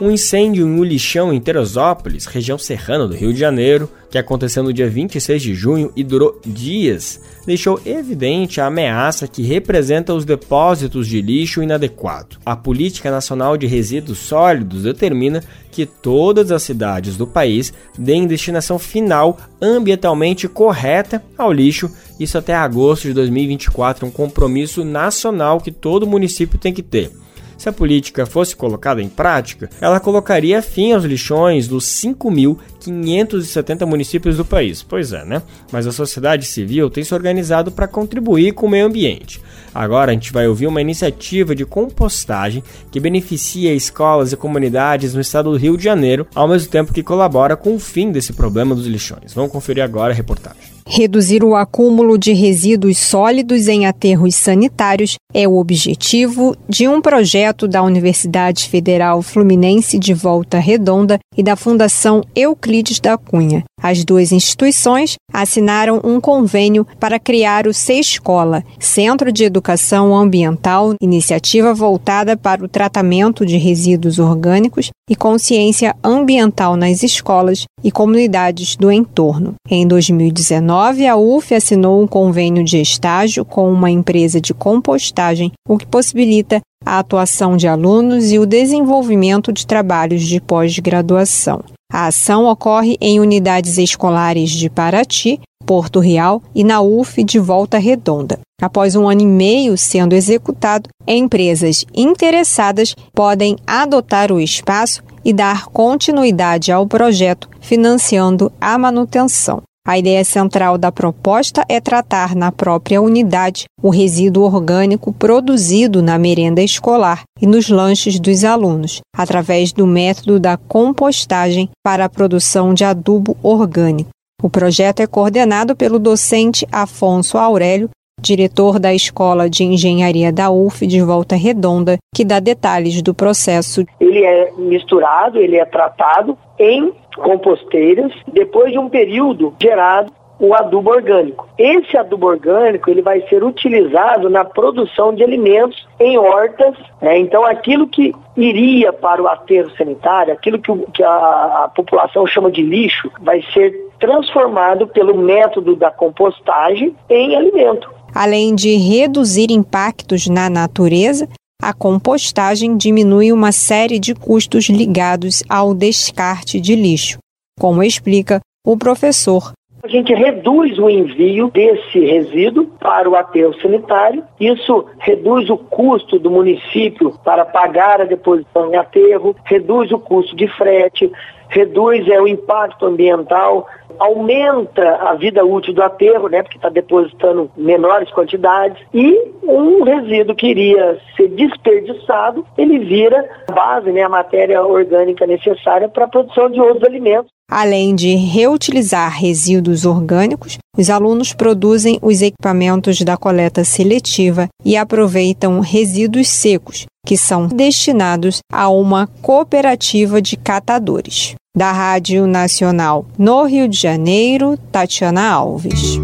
[0.00, 4.62] Um incêndio em um lixão em Teresópolis, região serrana do Rio de Janeiro, que aconteceu
[4.62, 10.24] no dia 26 de junho e durou dias, deixou evidente a ameaça que representa os
[10.24, 12.38] depósitos de lixo inadequado.
[12.44, 18.78] A Política Nacional de Resíduos Sólidos determina que todas as cidades do país deem destinação
[18.78, 26.06] final ambientalmente correta ao lixo, isso até agosto de 2024, um compromisso nacional que todo
[26.06, 27.12] município tem que ter.
[27.58, 34.36] Se a política fosse colocada em prática, ela colocaria fim aos lixões dos 5.570 municípios
[34.36, 34.80] do país.
[34.80, 35.42] Pois é, né?
[35.72, 39.42] Mas a sociedade civil tem se organizado para contribuir com o meio ambiente.
[39.74, 45.20] Agora a gente vai ouvir uma iniciativa de compostagem que beneficia escolas e comunidades no
[45.20, 48.72] estado do Rio de Janeiro, ao mesmo tempo que colabora com o fim desse problema
[48.72, 49.34] dos lixões.
[49.34, 50.67] Vamos conferir agora a reportagem.
[50.90, 57.68] Reduzir o acúmulo de resíduos sólidos em aterros sanitários é o objetivo de um projeto
[57.68, 63.64] da Universidade Federal Fluminense de Volta Redonda e da Fundação Euclides da Cunha.
[63.80, 71.72] As duas instituições assinaram um convênio para criar o Escola, Centro de Educação Ambiental, iniciativa
[71.72, 78.90] voltada para o tratamento de resíduos orgânicos e consciência ambiental nas escolas e comunidades do
[78.90, 79.54] entorno.
[79.70, 85.78] Em 2019, a UF assinou um convênio de estágio com uma empresa de compostagem, o
[85.78, 91.62] que possibilita a atuação de alunos e o desenvolvimento de trabalhos de pós-graduação.
[91.90, 97.78] A ação ocorre em unidades escolares de Paraty, Porto Real e na UF de Volta
[97.78, 98.38] Redonda.
[98.60, 105.66] Após um ano e meio sendo executado, empresas interessadas podem adotar o espaço e dar
[105.66, 109.62] continuidade ao projeto, financiando a manutenção.
[109.88, 116.18] A ideia central da proposta é tratar na própria unidade o resíduo orgânico produzido na
[116.18, 122.74] merenda escolar e nos lanches dos alunos, através do método da compostagem para a produção
[122.74, 124.10] de adubo orgânico.
[124.42, 127.88] O projeto é coordenado pelo docente Afonso Aurélio,
[128.20, 133.86] diretor da Escola de Engenharia da UF de Volta Redonda, que dá detalhes do processo.
[133.98, 140.90] Ele é misturado, ele é tratado em composteiras, depois de um período gerado o adubo
[140.90, 141.48] orgânico.
[141.58, 146.76] Esse adubo orgânico ele vai ser utilizado na produção de alimentos em hortas.
[147.02, 147.18] Né?
[147.18, 152.50] Então, aquilo que iria para o aterro sanitário, aquilo que, que a, a população chama
[152.50, 157.90] de lixo, vai ser transformado pelo método da compostagem em alimento.
[158.14, 161.28] Além de reduzir impactos na natureza,
[161.68, 167.18] a compostagem diminui uma série de custos ligados ao descarte de lixo,
[167.60, 169.52] como explica o professor
[169.82, 174.24] a gente reduz o envio desse resíduo para o aterro sanitário.
[174.40, 180.34] Isso reduz o custo do município para pagar a deposição em aterro, reduz o custo
[180.34, 181.10] de frete,
[181.48, 183.66] reduz é, o impacto ambiental,
[183.98, 190.36] aumenta a vida útil do aterro, né, porque está depositando menores quantidades, e um resíduo
[190.36, 196.08] que iria ser desperdiçado, ele vira a base, né, a matéria orgânica necessária para a
[196.08, 197.37] produção de outros alimentos.
[197.50, 205.58] Além de reutilizar resíduos orgânicos, os alunos produzem os equipamentos da coleta seletiva e aproveitam
[205.60, 211.34] resíduos secos, que são destinados a uma cooperativa de catadores.
[211.56, 215.98] Da Rádio Nacional no Rio de Janeiro, Tatiana Alves.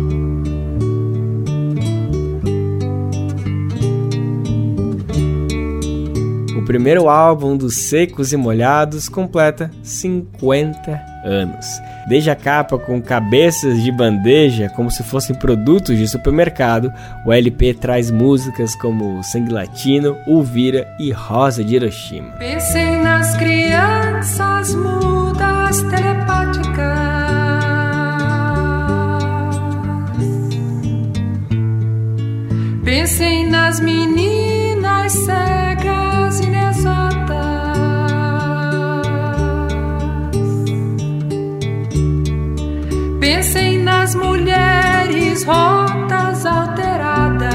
[6.56, 11.82] O primeiro álbum dos Secos e Molhados completa 50 anos.
[12.06, 16.92] Desde a capa com cabeças de bandeja como se fossem produtos de supermercado,
[17.24, 22.32] o LP traz músicas como Sangue Latino, Ulvira e Rosa de Hiroshima.
[22.36, 27.14] Pensem nas crianças mudas telepáticas.
[32.84, 35.63] Pensem nas meninas cegas
[43.24, 47.54] Pensem nas mulheres rotas alteradas.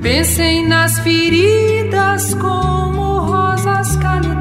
[0.00, 4.40] Pensem nas feridas como rosas cálidas.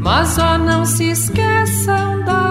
[0.00, 2.49] Mas ó, não se esqueçam da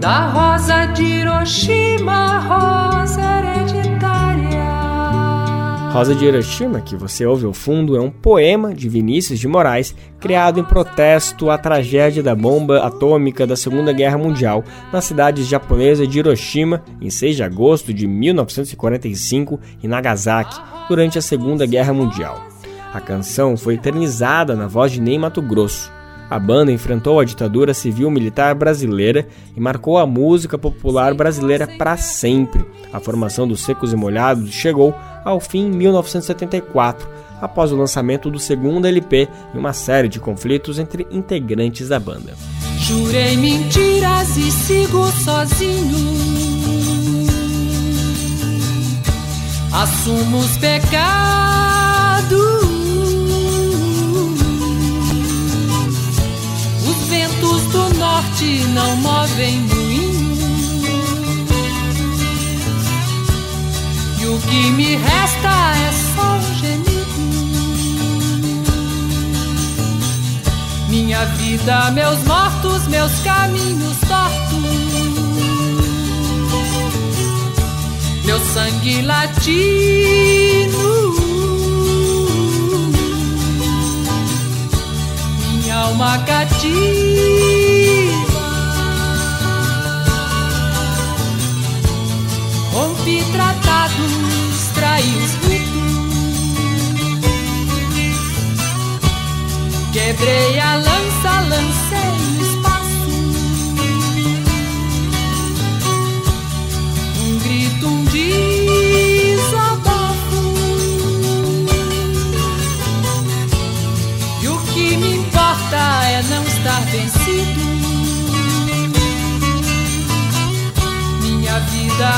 [0.00, 4.64] da rosa de Hiroshima, rosa hereditária.
[5.92, 9.94] Rosa de Hiroshima, que você ouve ao fundo, é um poema de Vinícius de Moraes,
[10.18, 16.06] criado em protesto à tragédia da bomba atômica da Segunda Guerra Mundial na cidade japonesa
[16.06, 22.42] de Hiroshima, em 6 de agosto de 1945, e Nagasaki, durante a Segunda Guerra Mundial.
[22.94, 25.99] A canção foi eternizada na voz de Ney Mato Grosso.
[26.30, 29.26] A banda enfrentou a ditadura civil-militar brasileira
[29.56, 32.64] e marcou a música popular brasileira para sempre.
[32.92, 37.08] A formação dos Secos e Molhados chegou ao fim em 1974,
[37.40, 42.34] após o lançamento do segundo LP e uma série de conflitos entre integrantes da banda.
[42.78, 46.20] Jurei mentiras e sigo sozinho.
[49.72, 51.60] Assumo os pecados
[57.10, 60.30] ventos do norte não movem moinho.
[64.20, 67.00] E o que me resta é só um gemido.
[70.88, 74.60] Minha vida, meus mortos, meus caminhos tortos.
[78.24, 80.20] Meu sangue latino.
[85.80, 86.80] Alma cativa.
[92.72, 94.12] Rompi tratados,
[94.74, 95.40] traí os.
[99.92, 103.10] Quebrei a lança, lancei no espaço.
[107.20, 108.49] Um grito, um desabafo.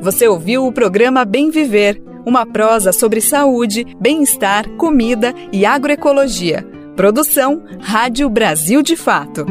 [0.02, 6.69] Você ouviu o programa Bem Viver, uma prosa sobre saúde, bem-estar, comida e agroecologia
[7.00, 9.46] Produção Rádio Brasil de Fato.